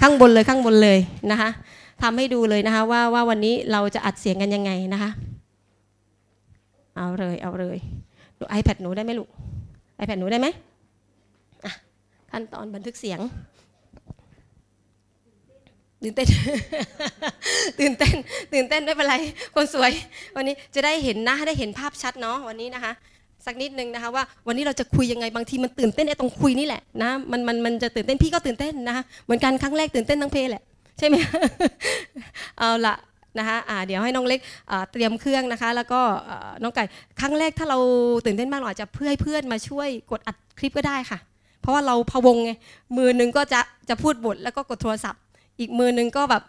[0.01, 0.99] ข้างบนเลยข้างบนเลย
[1.31, 1.49] นะคะ
[2.01, 5.09] ทำให้ดูเลยนะคะว่าว่าวันนี้เราจะอัดเสียงกันยังไงนะคะ
[7.01, 7.77] เอาเลยเอาเลย
[8.39, 9.29] ดู iPad หนูได้ไหมลูก
[10.01, 10.47] iPad หนูได้ไหม
[11.65, 11.73] อะ
[12.31, 13.19] ขั้นตอนบันทึกเสียง
[16.03, 16.27] ตื่นเต้น
[17.79, 18.15] ตื่นเต้น
[18.53, 19.15] ตื่นเต้นไม่เป็นไร
[19.55, 19.91] คนสวย
[20.35, 22.91] วันนี้จะได้เห็นน้าได้เห็นภาพชัดเนาะวันนี้นะคะ
[23.45, 30.63] สักนิดนึงนะคะว่าวันนี้เราจะคุยยังไง บางทีมันตื่นเต้นไอ้ตรงคุยนี่แหละนะ มันมันมันจะตื่นเต้นพี่ก็ตื่นเต้นนะคะ เหมือนกันครั้งแรกตื่นเต้นทั้งเพลแหละ
[30.97, 31.15] ใช่ไหม
[32.59, 32.95] เอาละ
[33.37, 34.39] นะคะอ่าเดี๋ยวให้น้องเล็ก
[34.91, 36.01] เตรียมเครื่องนะคะ แล้วก็
[36.63, 36.83] น้องไก่
[37.19, 37.79] ครั้งแรกถ้าเรา
[38.25, 41.19] ตื่นเต้นมากเราอาจจะเพื่อให้เพื่อนมาช่วยกดอัดคลิปก็ได้ค่ะ
[41.61, 42.51] เพราะว่าเราพะวงไง
[42.97, 45.21] มือหนึ่งก็จะจะพูดบทแล้วก็กดโทรศัพท์
[45.59, 46.43] อีกมือหนึ่งก็แบบ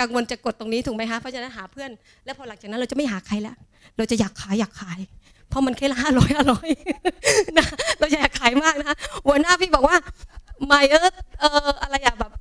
[0.00, 1.90] กังวลจะกดตรงนี้ถูกไหมคะเพราะฉะนั้นหาเพื่อน
[2.24, 3.56] แล้วพอหลังจากนั้นเราจะไม่หาใครแล้ว
[3.96, 5.00] เราจะอยากขายอยากขาย
[5.48, 6.68] เพราะมันแค่ละห้าร้อยห้าร้อย
[7.58, 7.66] นะ
[7.98, 9.96] เราจะอยากขายมากนะหัวหน้าพี่บอกว่า
[10.66, 12.32] ไม่เออเอออะไรอะแบบ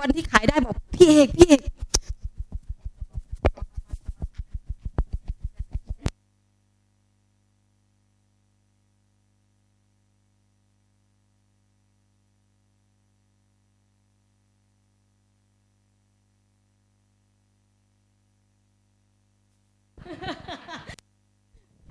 [0.00, 1.60] วันที่ขายได้บอกพี่เอกพี่เอก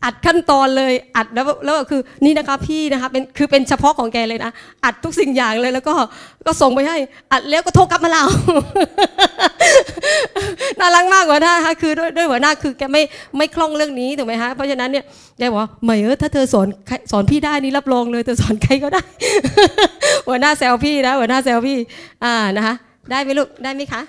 [0.06, 4.52] อัดขั้นตอนเลยอัดแล้วแล้วก็คือนี่นะคะพี่นะคะเป็นคือเป็นเฉพาะของแกเลยนะ
[4.86, 5.94] อัดทุกสิ่งอย่างเลยแล้วก็
[6.46, 6.98] ก็ส่งไปให้
[7.32, 8.24] อัดแล้วก็โทรกลับมาเรา
[10.80, 13.02] น่ารักมากหัวหน้าคะคือด้วยด้วยหัวหน้าคือแกไม่
[13.38, 15.06] ไม่คล่องเรื่องนี้ถูกไหมคะเพราะฉะนั้นเนี่ย
[15.38, 16.68] แกบอกว่าไม่เออถ้าเธอสอน
[17.12, 19.04] สอนพี่ได้นี่รับรองเลยเธอสอนใครก็ได้
[20.28, 21.78] หัวหน้าแซวพี่นะหัวหน้าแซวพี่
[22.24, 22.76] อ่านะคะ
[23.12, 24.02] ได้ไหมลูกได้ไหมคะ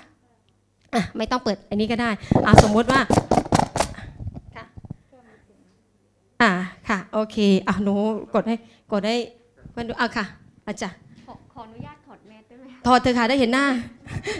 [0.93, 2.09] อะไม่ต้องเปิดอันนี้ก็ได้
[2.45, 3.01] อ่าสมมติว่า
[6.41, 6.51] อ่า
[6.87, 7.93] ค่ะ โอเคอะหนู
[8.33, 8.55] กดให้
[8.91, 9.15] กดให้
[9.71, 10.25] เพื่อนดูอะค่ะ
[10.67, 13.65] อาจารย์ขอขออนุญาตถอดแมสได้ไหมคะถอดเถอะค่ะได้เห็นหน้า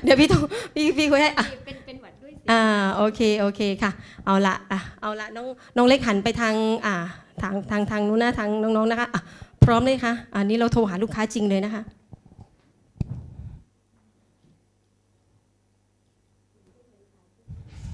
[0.04, 0.42] เดี๋ยวพี่ต้อง
[0.74, 2.62] พี่พี่คุยให้อะเป็นเป็นหวัดด้วยสิอ่า
[2.98, 3.92] โอเคโอเคค่ะ
[4.26, 5.46] เอาละอะเอาละน้อง
[5.78, 6.54] น้องเล็กหันไปทาง
[6.86, 6.96] อ่า
[7.42, 9.22] ทางทางทางนู้นนะทางน้องๆนะคะอะ
[9.64, 11.84] พร้อมเลยค่ะอันนี้เราโทรหาลูกค้าจริงเลยนะคะ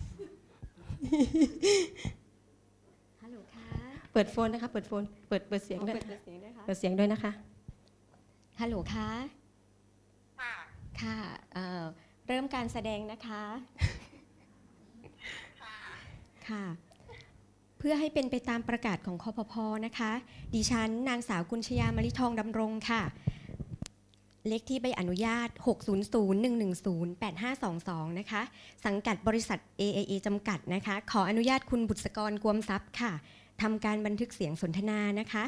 [0.09, 7.31] ฮัลโหลค่ะเปิดโฟนนะคะ เปิดโฟน เปิดเปิดเสียงขอด้วยเปิดเปิดเสียงด้วยค่ะ เปิดเสียงด้วยนะคะ
[8.59, 9.09] ฮัลโหลค่ะ
[11.01, 11.17] ค่ะ
[11.53, 11.83] เอ่อ
[12.27, 13.43] เริ่มการแสดงนะคะ
[16.49, 16.63] ค่ะ
[17.79, 19.53] เพื่อให้เป็นไปตามประกาศของคอพพ
[19.85, 20.11] นะคะ
[20.53, 23.03] ดิฉันนางสาวกุญชยามลิทองดำรงค่ะ
[24.47, 25.49] เลขที่ใบอนุญาต
[27.23, 28.41] 600-110-8522 นะคะ
[28.85, 33.13] สังกัดบริษัท AAA จำกัดนะคะ ขออนุญาตคุณบุษกรกวมทรัพย์ค่ะ
[33.61, 35.45] ทำการบันทึกเสียงสนทนานะคะ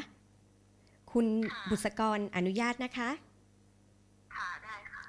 [1.12, 1.26] คุณ
[1.70, 3.10] บุษกรอนุญาตนะคะ
[4.34, 5.02] ค่ะได้ค่ะ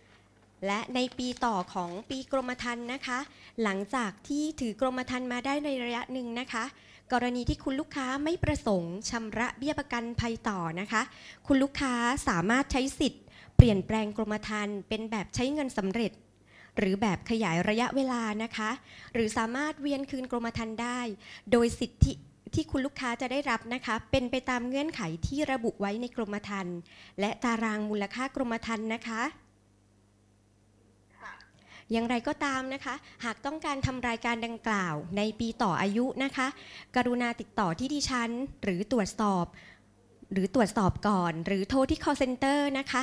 [0.66, 3.20] และในปีต่อของปีกรมธรรม์นะคะ
[3.64, 6.64] หลังจากที่ถือกรมธรรม์มาได้ในระยะหนึ่งนะคะ
[7.12, 11.02] กรณีที่คุณลูกค้าไม่ประสงค์ชำระเบี้ยประกันภัยต่อนะคะ
[11.48, 11.94] คุณลูกค้า
[12.28, 13.24] สามารถใช้สิทธิ์
[13.56, 16.12] เปลี่ยนแปลงกรมธรรม์เป็นแบบใช้เงินสำเร็จ
[16.78, 18.70] หรือแบบขยายระยะเวลานะคะ
[19.14, 21.00] หรือสามารถเวียนคืนกรมธรรม์ได้
[21.52, 22.14] โดยสิทธิ
[22.54, 26.76] ที่คุณลูกค้าจะได้รับนะคะ เป็นไปตามเงื่อนไขที่ระบุไว้ในกรมธรรม์
[27.20, 29.41] และตารางมูลค่ากรมธรรม์นะคะค่ะ
[31.92, 36.48] อย่างไรก็ตามนะคะ หากต้องการทำรายการดังกล่าวในปีต่ออายุนะคะ
[36.96, 38.30] กรุณาติดต่อที่ดิฉัน
[38.64, 39.46] หรือตรวจสอบ
[40.32, 43.02] หรือตรวจสอบก่อน หรือโทรที่ call center นะคะ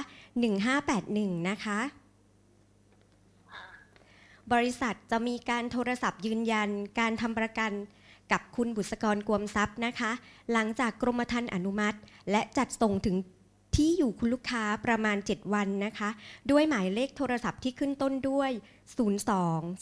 [0.78, 1.80] 1581นะคะ
[3.50, 3.62] คะ
[4.52, 6.68] บริษัทจะมีการโทรศัพท์ยืนยัน
[6.98, 7.72] การทำประกัน
[8.32, 10.10] กับคุณบุษกรกวมทรัพย์นะคะ
[10.52, 11.98] หลังจากกรมธรรม์อนุมัติ
[12.30, 13.16] และจัดส่งถึง
[13.76, 16.10] ที่อยู่คุณลูกค้าประมาณ 7 วันนะคะ
[16.50, 18.50] ด้วยหมายเลขโทรศัพท์ที่ขึ้นต้นด้วย
[18.96, 19.00] 02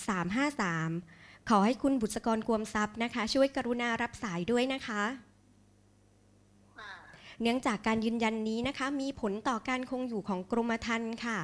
[0.09, 5.03] 353 ขอให้คุณบุษกรกวมทรัพย์นะคะ ช่วยกรุณารับสายด้วยนะคะ
[6.79, 6.91] ค่ะ
[7.43, 11.39] เนื่องจากการยืนยันนี้นะคะ มีผลต่อการคงอยู่ของกรมธรรม์ค่ะ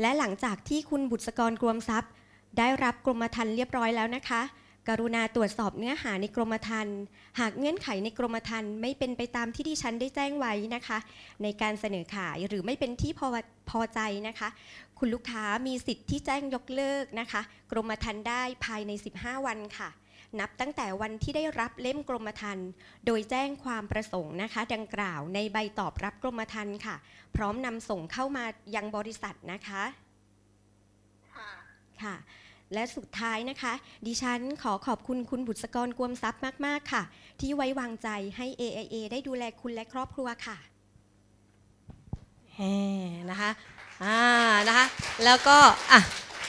[0.00, 2.12] และหลังจากที่คุณบุษกรกรมทรัพย์
[2.58, 4.42] ได้รับกรมธรรม์เรียบร้อยแล้วนะคะ
[4.88, 6.98] กรุณาตรวจสอบเนื้อหาในกรมธรรม์
[7.40, 10.98] หากเงื่อนไขในกรมธรรม์ไม่เป็นไปตามที่ดิฉันได้แจ้งไว้นะคะ
[11.42, 13.26] ในการเสนอขายหรือไม่เป็นที่พอ
[13.70, 14.48] พอใจนะคะ
[14.98, 19.90] คุณลูกค้ามีสิทธิ์ที่แจ้งยกเลิกนะคะ กรมธรรม์ได้ภายใน 15 วันค่ะ
[20.40, 22.68] นับตั้งแต่วันที่ได้รับเล่มกรมธรรม์
[23.06, 26.96] โดยแจ้งความประสงค์นะคะ ดังกล่าวในใบตอบรับกรมธรรม์ค่ะ
[27.36, 29.82] พร้อมนำส่งเข้ามายังบริษัทนะคะ
[31.34, 31.50] ค่ะ
[32.02, 32.14] ค่ะ
[32.74, 33.72] และสุดท้ายนะคะ
[34.06, 37.02] ดิฉันขอขอบคุณคุณบุษกรกวมทรัพย์มาก ๆ ค่ะ
[37.40, 40.56] ที่ไว้วางใจให้ AIA ได้ดูแลคุณและครอบครัวค่ะ
[42.54, 42.60] แห
[43.06, 43.50] มนะคะ
[44.04, 44.18] อ่า
[44.68, 44.86] นะคะ
[45.24, 45.56] แล้วก็
[45.92, 46.00] อะ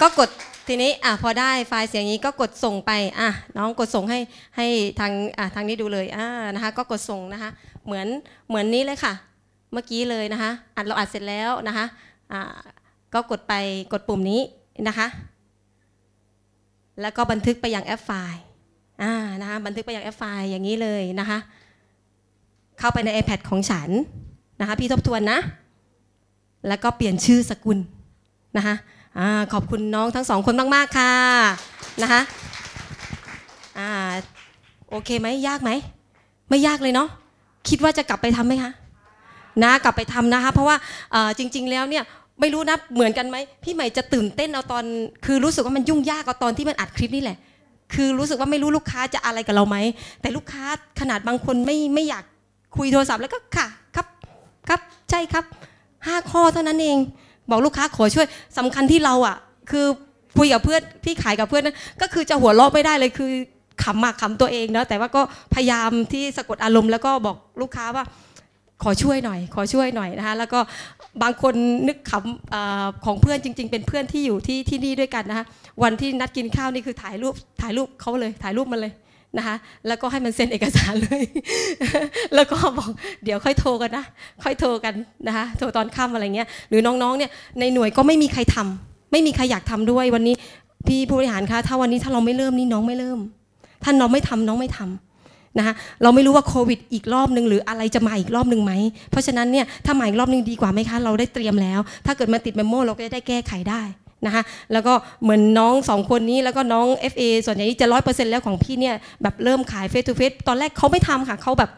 [0.01, 0.29] ก็กด
[0.67, 4.19] ทีนี้อะพอได้ไฟล์เสียงนี้ก็กดส่งไปอะน้องกดส่งให้
[4.57, 4.67] ให้
[4.99, 7.49] ทางอะทางนี้ดูเลยอ่านะคะ ก็กดส่งนะคะ
[7.85, 8.07] เหมือน
[8.47, 9.13] เหมือนนี้เลยค่ะ
[9.73, 11.85] เมื่อกี้เลยนะคะอัดเราอัดเสร็จแล้วนะคะ
[12.31, 12.41] อ่า
[13.13, 13.53] ก็กดไป
[13.93, 14.41] กดปุ่มนี้
[14.87, 15.07] นะคะ
[17.01, 18.41] แล้วก็บันทึกไปยังแอปไฟล์
[19.03, 21.39] อ่านะคะบันทึกไปยังแอปไฟล์อย่างนี้เลยนะคะ
[22.79, 23.89] เข้าไปใน iPad ของฉัน
[24.59, 25.39] นะคะพี่ทบทวนนะ
[26.67, 27.77] แล้วก็เปลี่ยนชื่อสกุล
[28.57, 28.75] นะคะ
[29.17, 31.11] อาขอบคุณน้องทั้งสองคนมาก ๆ ค่ะ
[32.01, 32.21] นะคะ
[33.77, 33.89] อ่า
[34.89, 35.71] โอเคไหมยากไหม
[36.49, 37.09] ไม่ยากเลยเนาะ
[37.69, 38.71] คิดว่าจะกลับไปทำไหมคะ
[39.63, 40.77] นะกลับไปทำนะคะ เพราะว่า
[41.37, 42.03] จริง ๆ แล้วเนี่ย
[42.39, 44.83] ไม่รู้นะเหมือนกันไหมพี่ใหม่จะตื่นเต้นเอาตอน
[45.25, 47.37] คือรู้สึกว่ามันยุ่งยากเอาตอนที่มันอัดคลิปนี่แหละ
[47.93, 49.77] คือรู้สึกว่าไม่รู้ลูกค้าจะอะไรกับเราไหม
[50.21, 50.63] แต่ลูกค้า
[50.99, 52.23] ขนาดบางคนไม่ไม่อยาก
[52.77, 54.07] คุยโทรศัพท์แล้วก็ค่ะครับ
[54.69, 54.79] ครับ
[55.09, 55.45] ใช่ครับ
[56.07, 56.97] ห้าข้อเท่านั้นเอง
[57.49, 58.25] บอกลูกค้าขอช่วย
[58.57, 59.35] สำคัญที่เราอะ
[59.71, 59.85] คือ
[60.37, 63.31] คุยกับเพื่อนพี่ขายกับเพื่อนนะก็คือจะหัวเราะไม่ได้เลยคือ
[63.83, 65.21] ขำมากขำตัวเองเนาะแต่ว่าก็
[65.53, 68.03] พยายามที่สะกดอารมณ์แล้วก็บอกลูกค้าว่า
[68.83, 70.59] ขอช่วยหน่อย ขอช่วยหน่อยนะคะแล้วก็
[71.23, 71.53] บางคน
[71.87, 72.55] นึกขำอ
[73.05, 75.45] ของเพื่อนจริง ๆ เป็นเพื่อนที่อยู่ที่ที่นี่ด้วยกันนะคะ
[75.83, 78.93] วันที่นัดกินข้าวนี่คือถ่ายรูปถ่ายรูปเขาเลยถ่ายรูปมันเลย
[79.37, 79.55] นะคะ
[79.87, 81.23] แล้วก็ให้มันเซ็นเอกสารเลย
[82.35, 82.89] แล้วก็บอก
[83.23, 84.05] เดี๋ยวค่อยโทรกันนะ
[84.43, 84.93] ค่อยโทรกัน
[85.27, 90.35] นะคะโทรตอนค่ำอะไรเงี้ยหรือน้องๆเนี่ยในหน่วยก็ไม่มีใครทำไม่มีใครอยากทำด้วยวันนี้
[90.87, 93.19] พี่ผู้บริหารคะถ้าวันนี้ถ้าเราไม่เริ่มนี่น้องไม่เริ่ม
[93.83, 95.04] ถ้าน้องไม่ทำน้องไม่ทำ
[95.57, 98.73] นะคะเราไม่รู้ว่าโควิดอีกรอบหนึ่งหรืออะไรจะมาอีกรอบหนึ่งไหม
[99.11, 103.81] เพราะฉะนั้นเนี่ยถ้ามาอีกรอบหนึ่งดีกว่าไหมคะ เราได้เตรียมแล้ว ถ้าเกิดมาติด memo เราก็จะได้แก้ไขได้
[104.25, 104.43] นะคะ
[104.73, 104.93] แล้วก็
[105.23, 111.71] เหมือนน้องสองคนนี้แล้วก็น้อง FA ส่วนใหญ่จะร้อยเปอร์เซ็นต์แล้วของพี่เนี่ยแบบเริ่มขาย face to face ตอนแรกเขาไม่ทำค่ะเขาแบบ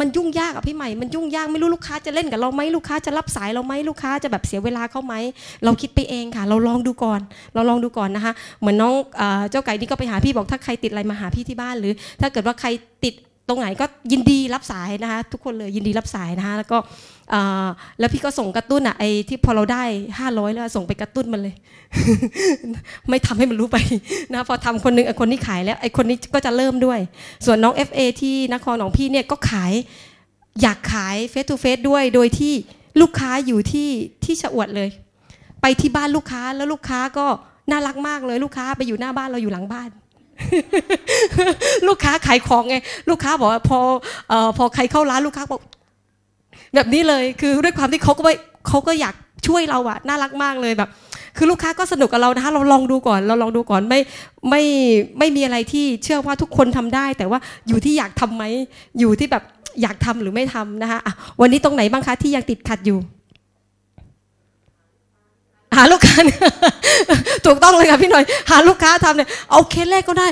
[0.00, 5.14] มันยุ่งยากอะพี่ใหม่ มันยุ่งยากไม่รู้ลูกค้าจะเล่นกับเราไหมลูกค้าจะรับสายเราไหมลูกค้าจะแบบเสียเวลาเขาไหม
[5.64, 7.20] เราคิดไปเองค่ะ เราลองดูก่อน
[7.54, 8.94] เราลองดูก่อนนะคะ เหมือนน้อง
[9.50, 12.68] เจ้าไก่นี่ก็ไปหาพี่บอกถ้าใครติดอะไรมาหาพี่ที่บ้าน หรือ ถ้าเกิดว่าใคร
[13.04, 13.14] ติด
[13.48, 16.78] ตรงไหนก็ยินดีรับสายนะคะ ทุกคนเลยยินดีรับสายนะคะแล้วก็
[17.98, 19.82] แล้วพี่ก็ส่งกระตุ้นอะไอ้ที่พอเราได้
[20.18, 21.54] 500แล้วส่งไปกระตุ้นมันเลย
[23.08, 23.76] ไม่ทำให้มันรู้ไป
[24.34, 26.98] นะพอทำคนหนึงไอ้คนนี้ขายแล้วไอ้คนนี้ก็จะเริ่มด้วย
[27.46, 29.72] ส่วนน้อง FA ที่นครของพี่เนี่ยก็ขาย
[30.62, 32.54] อยากขายเฟส to เฟสด้วยโดยที่
[33.00, 33.88] ลูกค้าอยู่ที่
[34.24, 34.88] ที่ชะอวดเลย
[35.60, 37.26] ไปที่บ้านลูกค้าแล้วลูกค้าก็
[37.70, 39.88] น่ารักมากเลยลูกค้าไปอยู่หน้าบ้านเราอยู่หลังบ้าน
[41.88, 42.76] ลูกค้าขายของไง
[43.10, 43.78] ลูกค้าบอกว่าพอ
[44.32, 45.60] ออพอใครเข้าร้านลูกค้าบอก
[46.74, 48.34] แบบนี้เลยคือด้วยความที่เขาก็ไม่
[48.68, 49.14] เขาก็อยาก
[49.46, 50.90] ช่วยเราอะน่ารักมากเลยแบบ
[51.36, 54.00] คือลูกค้าก็สนุกกับเรานะคะเราลองดูก่อน เราลองดูก่อนไม่
[54.50, 54.62] ไม่
[55.18, 58.44] ไม่มีอะไรที่เชื่อว่าทุกคนทำได้ แต่ว่าอยู่ที่อยากทำไหม
[58.98, 59.42] อยู่ที่แบบ
[59.82, 61.00] อยากทำหรือไม่ทำนะคะ
[61.40, 62.98] วันนี้ตรงไหนบ้างคะที่ยังติดขัดอยู่
[65.72, 66.14] อะาลูกค้า
[67.46, 70.26] ถูกต้องเลยค่ะพี่หน่อย หาลูกค้าทำเนี่ยเอาเคสแรกก็ได้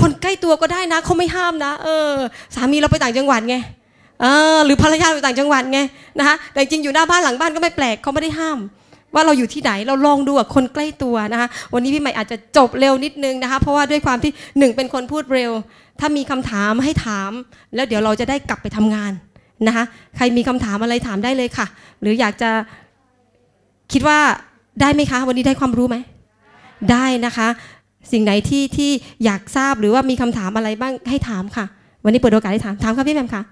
[0.00, 2.10] คนใกล้ตัวก็ได้นะเขาไม่ห้ามนะ เออ
[2.54, 3.56] สามีเราไปต่างจังหวัดไง
[4.64, 5.80] หรือภรรยาไปต่างจังหวัดไง
[6.18, 8.58] นะคะแต่จริงอยู่หน้าบ้านหลังบ้านก็ไม่แปลกเขาไม่ได้ห้าม
[9.14, 15.50] ว่าเราอยู่ที่ไหนเราลองดูกับคนใกล้ตัวนะคะวันนี้พี่ใหม่อาจจะจบเร็วนิดนึงนะคะเพราะว่าด้วยความที่หนึ่งเป็นคนพูดเร็ว
[16.00, 17.30] ถ้ามีคำถามให้ถาม
[17.74, 19.12] แล้วเดี๋ยวเราจะได้กลับไปทำงาน
[19.66, 19.84] นะคะ
[20.16, 21.66] ใครมีคำถามอะไรถามได้เลยค่ะ
[22.00, 22.50] หรืออยากจะ
[23.92, 24.18] คิดว่า
[24.80, 25.96] ได้ไหมคะ วันนี้ได้ความรู้ไหม
[26.90, 27.48] ได้นะคะ
[28.12, 28.90] สิ่งไหนที่ที่
[29.24, 31.64] อยากทราบหรือว่ามีคำถามอะไรบ้างให้ถามค่ะ
[32.04, 33.42] วันนี้เปิดโอกาสให้ถามถามค่ะพี่แมมค่ะ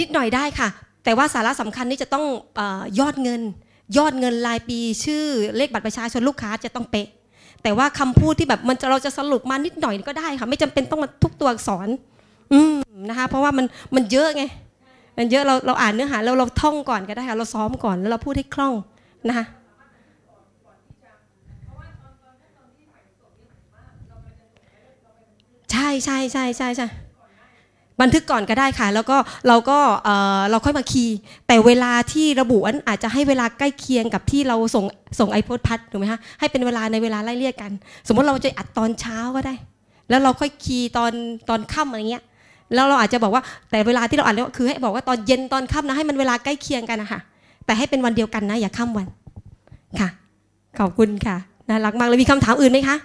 [0.00, 0.68] นิดหน่อยได้ค่ะ
[1.04, 2.24] แต่ว่าสาระสำคัญนี่จะต้อง
[2.58, 2.60] อ
[3.00, 3.42] ยอดเงิน
[3.96, 5.24] ยอดเงินรายปี ชื่อ
[5.56, 7.08] เลขบัตรประชาชนลูกค้าจะต้องเป๊ะ
[7.62, 11.88] แต่ว่าคำพูดที่แบบมันเราจะสรุปมานิดหน่อยก็ได้ค่ะ ไม่จำเป็นต้องมาทุกตัวอักษร
[12.52, 12.74] อืม
[13.08, 14.42] นะคะ เพราะว่ามันมันเยอะไง
[15.18, 18.74] มันเยอะเราเราอ่านเนื้อหาแล้วเราท่องก่อนก็ได้ค่ะเราซ้อมก่อนแล้วเราพูดให้คล่อง
[19.28, 19.46] นะคะ
[25.72, 26.86] ใช่ใช่ใช่ใช่ใช่
[28.00, 29.16] บันทึกก่อนก็ได้ค่ะ แล้วก็
[29.48, 29.78] เราก็
[30.50, 31.16] เราค่อยมาคีย์
[31.46, 34.84] แต่เวลาที่ระบุอันอาจจะให้เวลาใกล้เคียงกับที่เราส่ง
[35.18, 37.72] ส่งไอโพดพัดถูกไหมคะให้เป็นเวลาในเวลาไล่เรียกกัน
[38.06, 39.54] สมมติเราจะอัดตอนเช้าก็ได้
[40.08, 41.12] แล้วเราค่อยคีย์ตอน
[41.48, 42.22] ตอนค่ำอะไรเงี้ย
[42.74, 47.20] แล้วเราอาจจะบอกว่าแต่เวลาที่เราอัดเนี่ยคือให้บอกว่าตอนเย็นตอนค่ำนะให้มันเวลาใกล้เคียงกันนะคะ
[47.66, 49.06] แต่ให้เป็นวันเดียวกันนะ อย่าข้ามวัน
[50.00, 50.08] ค่ะ
[50.78, 51.36] ขอบคุณค่ะ
[51.68, 52.96] น่ารักมากเลยมีคำถามอื่นไหมคะ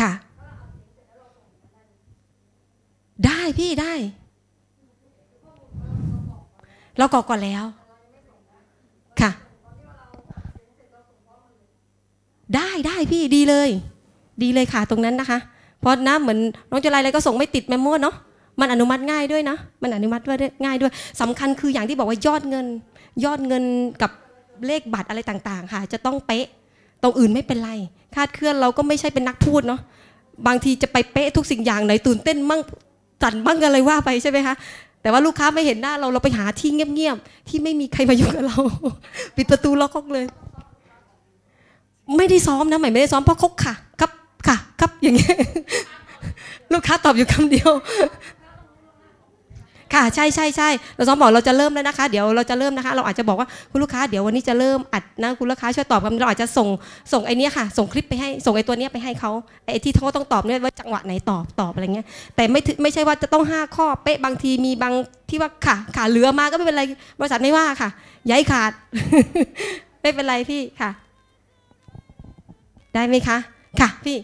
[0.00, 0.12] ค่ะ
[3.26, 3.92] ได้พี่ได้
[6.98, 7.64] เรากรอกก่อนแล้ว
[9.20, 9.30] ค่ะ
[12.56, 13.68] ได้ได้พี่ดีเลย
[14.42, 15.38] ดีเลยค่ะตรงนั้นนะคะ
[15.80, 16.38] เพราะนะเหมือน
[16.70, 18.14] น้องจรายอะไรก็ส่งไม่ติดแมมโมเนาะ
[18.60, 22.66] มันอนุมัติง่ายด้วยนะ มันอนุมัติว่าง่ายด้วยสำคัญคืออย่างที่บอกว่ายอดเงิน
[23.24, 23.64] ยอดเงิน
[24.02, 24.10] กับ
[24.66, 26.46] เลขบัตรอะไรต่าง ๆ ค่ะ จะต้องเป๊ะ
[27.02, 27.70] ตรงอื่นไม่เป็นไร
[28.14, 29.80] คาดเคลื่อนเราก็ไม่ใช่เป็นนักพูดเนาะ
[30.46, 32.60] บางทีจะไปเป๊ะทุกสิ่งอย่างไหนตื่นเต้นมั่ง
[33.22, 34.54] สั่นมั่งอะไรว่าไปใช่ไหมคะ
[35.02, 38.58] แต่ว่าลูกค้าไม่เห็นหน้าเราเราไปหาที่เงียบๆที่ไม่มีใครมายุ่งกับเรา
[39.36, 40.26] ปิดประตูล็อกห้องเลย
[42.16, 44.10] ไม่ได้ซ้อมนะใหม่ไม่ได้ซ้อมเพราะเขาค่ะ ครับ
[44.46, 45.36] ค่ะ ครับอย่างเงี้ย
[46.72, 47.70] ลูกค้าตอบอยู่คำเดียว
[49.94, 56.68] ค่ะใช่ใช่ใช่เราซ้อมบอกเราจะเริ่มแล้วนะคะ เดี๋ยวเราจะเริ่มนะคะ เราอาจจะบอกว่าคุณลูกค้าเดี๋ยววันนี้จะเริ่มอัดนะคุณลูกค้าช่วยตอบคำเราอาจจะส่ง
[57.12, 59.30] ส่งไอ้เนี้ยค่ะ ส่งคลิปไปให้ส่งไอ้ตัวเนี้ยไปให้เขา
[59.64, 64.94] ไอ้ที่เขาต้องตอบเนี่ยว่าจังหวะไหนตอบตอบอะไรเงี้ยแต่ไม่ถึไม่ใช่ว่าจะต้องห้าข้อเป๊ะบางทีมีบาง
[65.30, 66.82] ที่ว่าค่ะขาเหลือมาก็ไม่เป็นไร
[67.18, 67.88] บริษัทไม่ว่าค่ะ
[68.30, 68.72] ย้ายขาด
[70.02, 70.90] ไม่เป็นไรพี่ค่ะ
[72.94, 73.38] ได้ไหมคะ
[73.80, 74.16] ค่ะพี่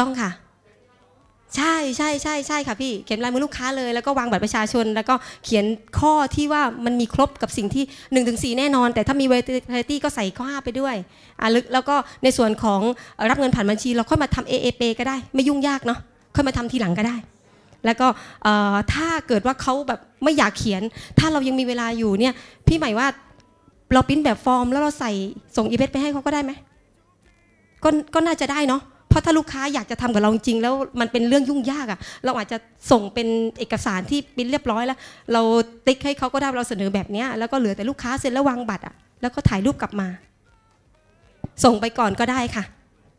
[0.00, 0.30] ต้องค่ะ
[1.56, 5.64] ใช่ใช่ใช่ใช่ค่ะพี่เขียนลายมือลูกค้าเลย แล้วก็วางบัตรประชาชน แล้วก็เขียน
[6.00, 10.94] ข้อที่ว่ามันมีครบกับสิ่งที่1นถึงสแน่นอน แต่ถ้ามี variety ก็ใส่ข้อ5ไปด้วย
[11.42, 12.80] อะลึกแล้วก็ในส่วนของ
[13.30, 15.98] รับเงินผ่านบัญชี เราค่อยมาทำ AAP ก็ได้ ไม่ยุ่งยากเนาะ
[16.34, 17.16] ค่อยมาทำทีหลังก็ได้
[17.84, 18.06] แล้วก็
[18.94, 20.82] ถ้าเกิดว่าเขาแบบไม่อยากเขียน
[21.18, 22.34] ถ้าเรายังมีเวลาอยู่เนี่ย
[22.66, 23.06] พี่หมายว่า
[23.94, 25.12] เราปริ้นแบบฟอร์ม แล้วเราใส่
[25.56, 26.52] ส่งอีเไปให้เขาก็ได้ไหม
[27.84, 28.82] ก็ก็น่าจะได้เนาะ
[29.16, 32.56] ราะถ้าลูกค้าอยากจะทำกับเราจริงแล้วมันเป็นเรื่องยุ่งยากอะ่ะเราอาจจะ
[32.90, 34.98] ส่งเป็นเอกสารที่ปิ้นเรียบร้อยแล้ว
[35.32, 35.42] เรา
[35.86, 40.08] ติ๊กให้เขาก็ได้เราเสนอแบบเนี้ยแล้วก็เหลือแต่ลูกค้าเซ็นแล้ววางบัตรอะ่ะแล้วก็ถ่ายรูปกลับมา
[41.64, 42.64] ส่งไปก่อนก็ได้ค่ะ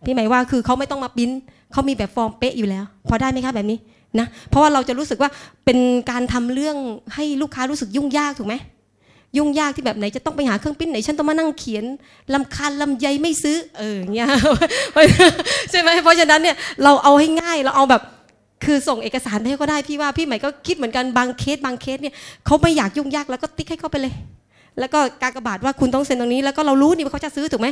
[0.05, 1.29] พี่หมายว่าคือเขาไม่ต้องมาปิ้น
[1.71, 3.77] เขามีแบบฟอร์มเป๊ะอยู่แล้ว พอได้ไหมคะแบบนี้
[4.19, 5.29] นะเพราะว่าเราจะรู้สึกว่า
[5.65, 5.77] เป็น
[6.11, 6.77] การทำเรื่อง
[7.15, 8.55] ให้ลูกค้ารู้สึกยุ่งยากถูกไหม
[9.37, 11.83] ยุ่งยากที่แบบไหนจะต้องไปหาเครื่องปิ้นไหนฉันต้องมานั่งเขียน
[12.33, 14.27] รำคาญลำไยไม่ซื้อเออเงี้ย
[15.71, 18.01] ใช่ไหมเพราะฉะนั้นเนี่ยเราเอาให้ง่ายเราเอาแบบ
[18.65, 22.13] คือส่งเอกสารไปให้ก็ได้พี่ว่าพี่ใหม่ก็คิดเหมือนกันบางเคสบางเคสเนี่ย
[22.45, 24.13] เขาไม่อยากยุ่งยากแล้วก็ติ๊กให้เขาไปเลย
[24.79, 27.67] แล้วก็การกระบาทว่าคุณต้องเซ็นตรงนี้ แล้วก็เรารู้นี่ว่าเขาจะซื้อถูกไหม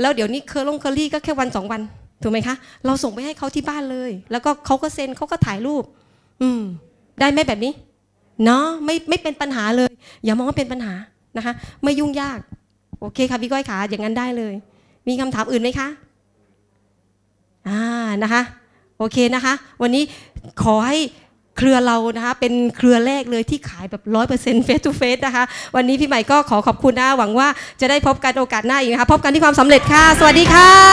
[0.00, 1.80] แล้วเดี๋ยวนี้เคอร์ลงเคอรี่ก็แค่วันสองวัน
[2.22, 5.84] ถูกไหมคะ เราส่งไปให้เขาที่บ้านเลย แล้วก็เขาก็เซ็นเขาก็ถ่ายรูป
[6.42, 6.62] อืม
[7.20, 7.72] ได้ไหมแบบนี้
[8.44, 9.90] เนาะไม่ไม่เป็นปัญหาเลย
[10.24, 10.94] อย่ามองว่าเป็นปัญหา
[11.36, 11.52] นะคะ
[11.84, 12.38] ไม่ยุ่งยาก
[13.00, 14.54] โอเคค่ะพี่ก้อยขาอย่างนั้นได้เลย
[15.08, 15.88] มีคำถามอื่นไหมคะ
[17.68, 17.80] อ่า
[18.22, 18.42] นะคะ
[18.98, 20.02] โอเคนะคะ วันนี้
[20.62, 20.98] ขอให้
[21.56, 25.44] เครือเรานะคะเป็นเครือแรกเลยที่ขายแบบร้อยเปอร์เซ็นต์เฟสทูเฟสนะคะ
[25.76, 27.48] วันนี้พี่ใหม่ก็ขอขอบคุณนะหวังว่า
[27.80, 30.78] จะได้พบกันโอกาสหน้าอีกนะคะ พบกันที่ความสำเร็จค่ะ สวัสดีค่ะ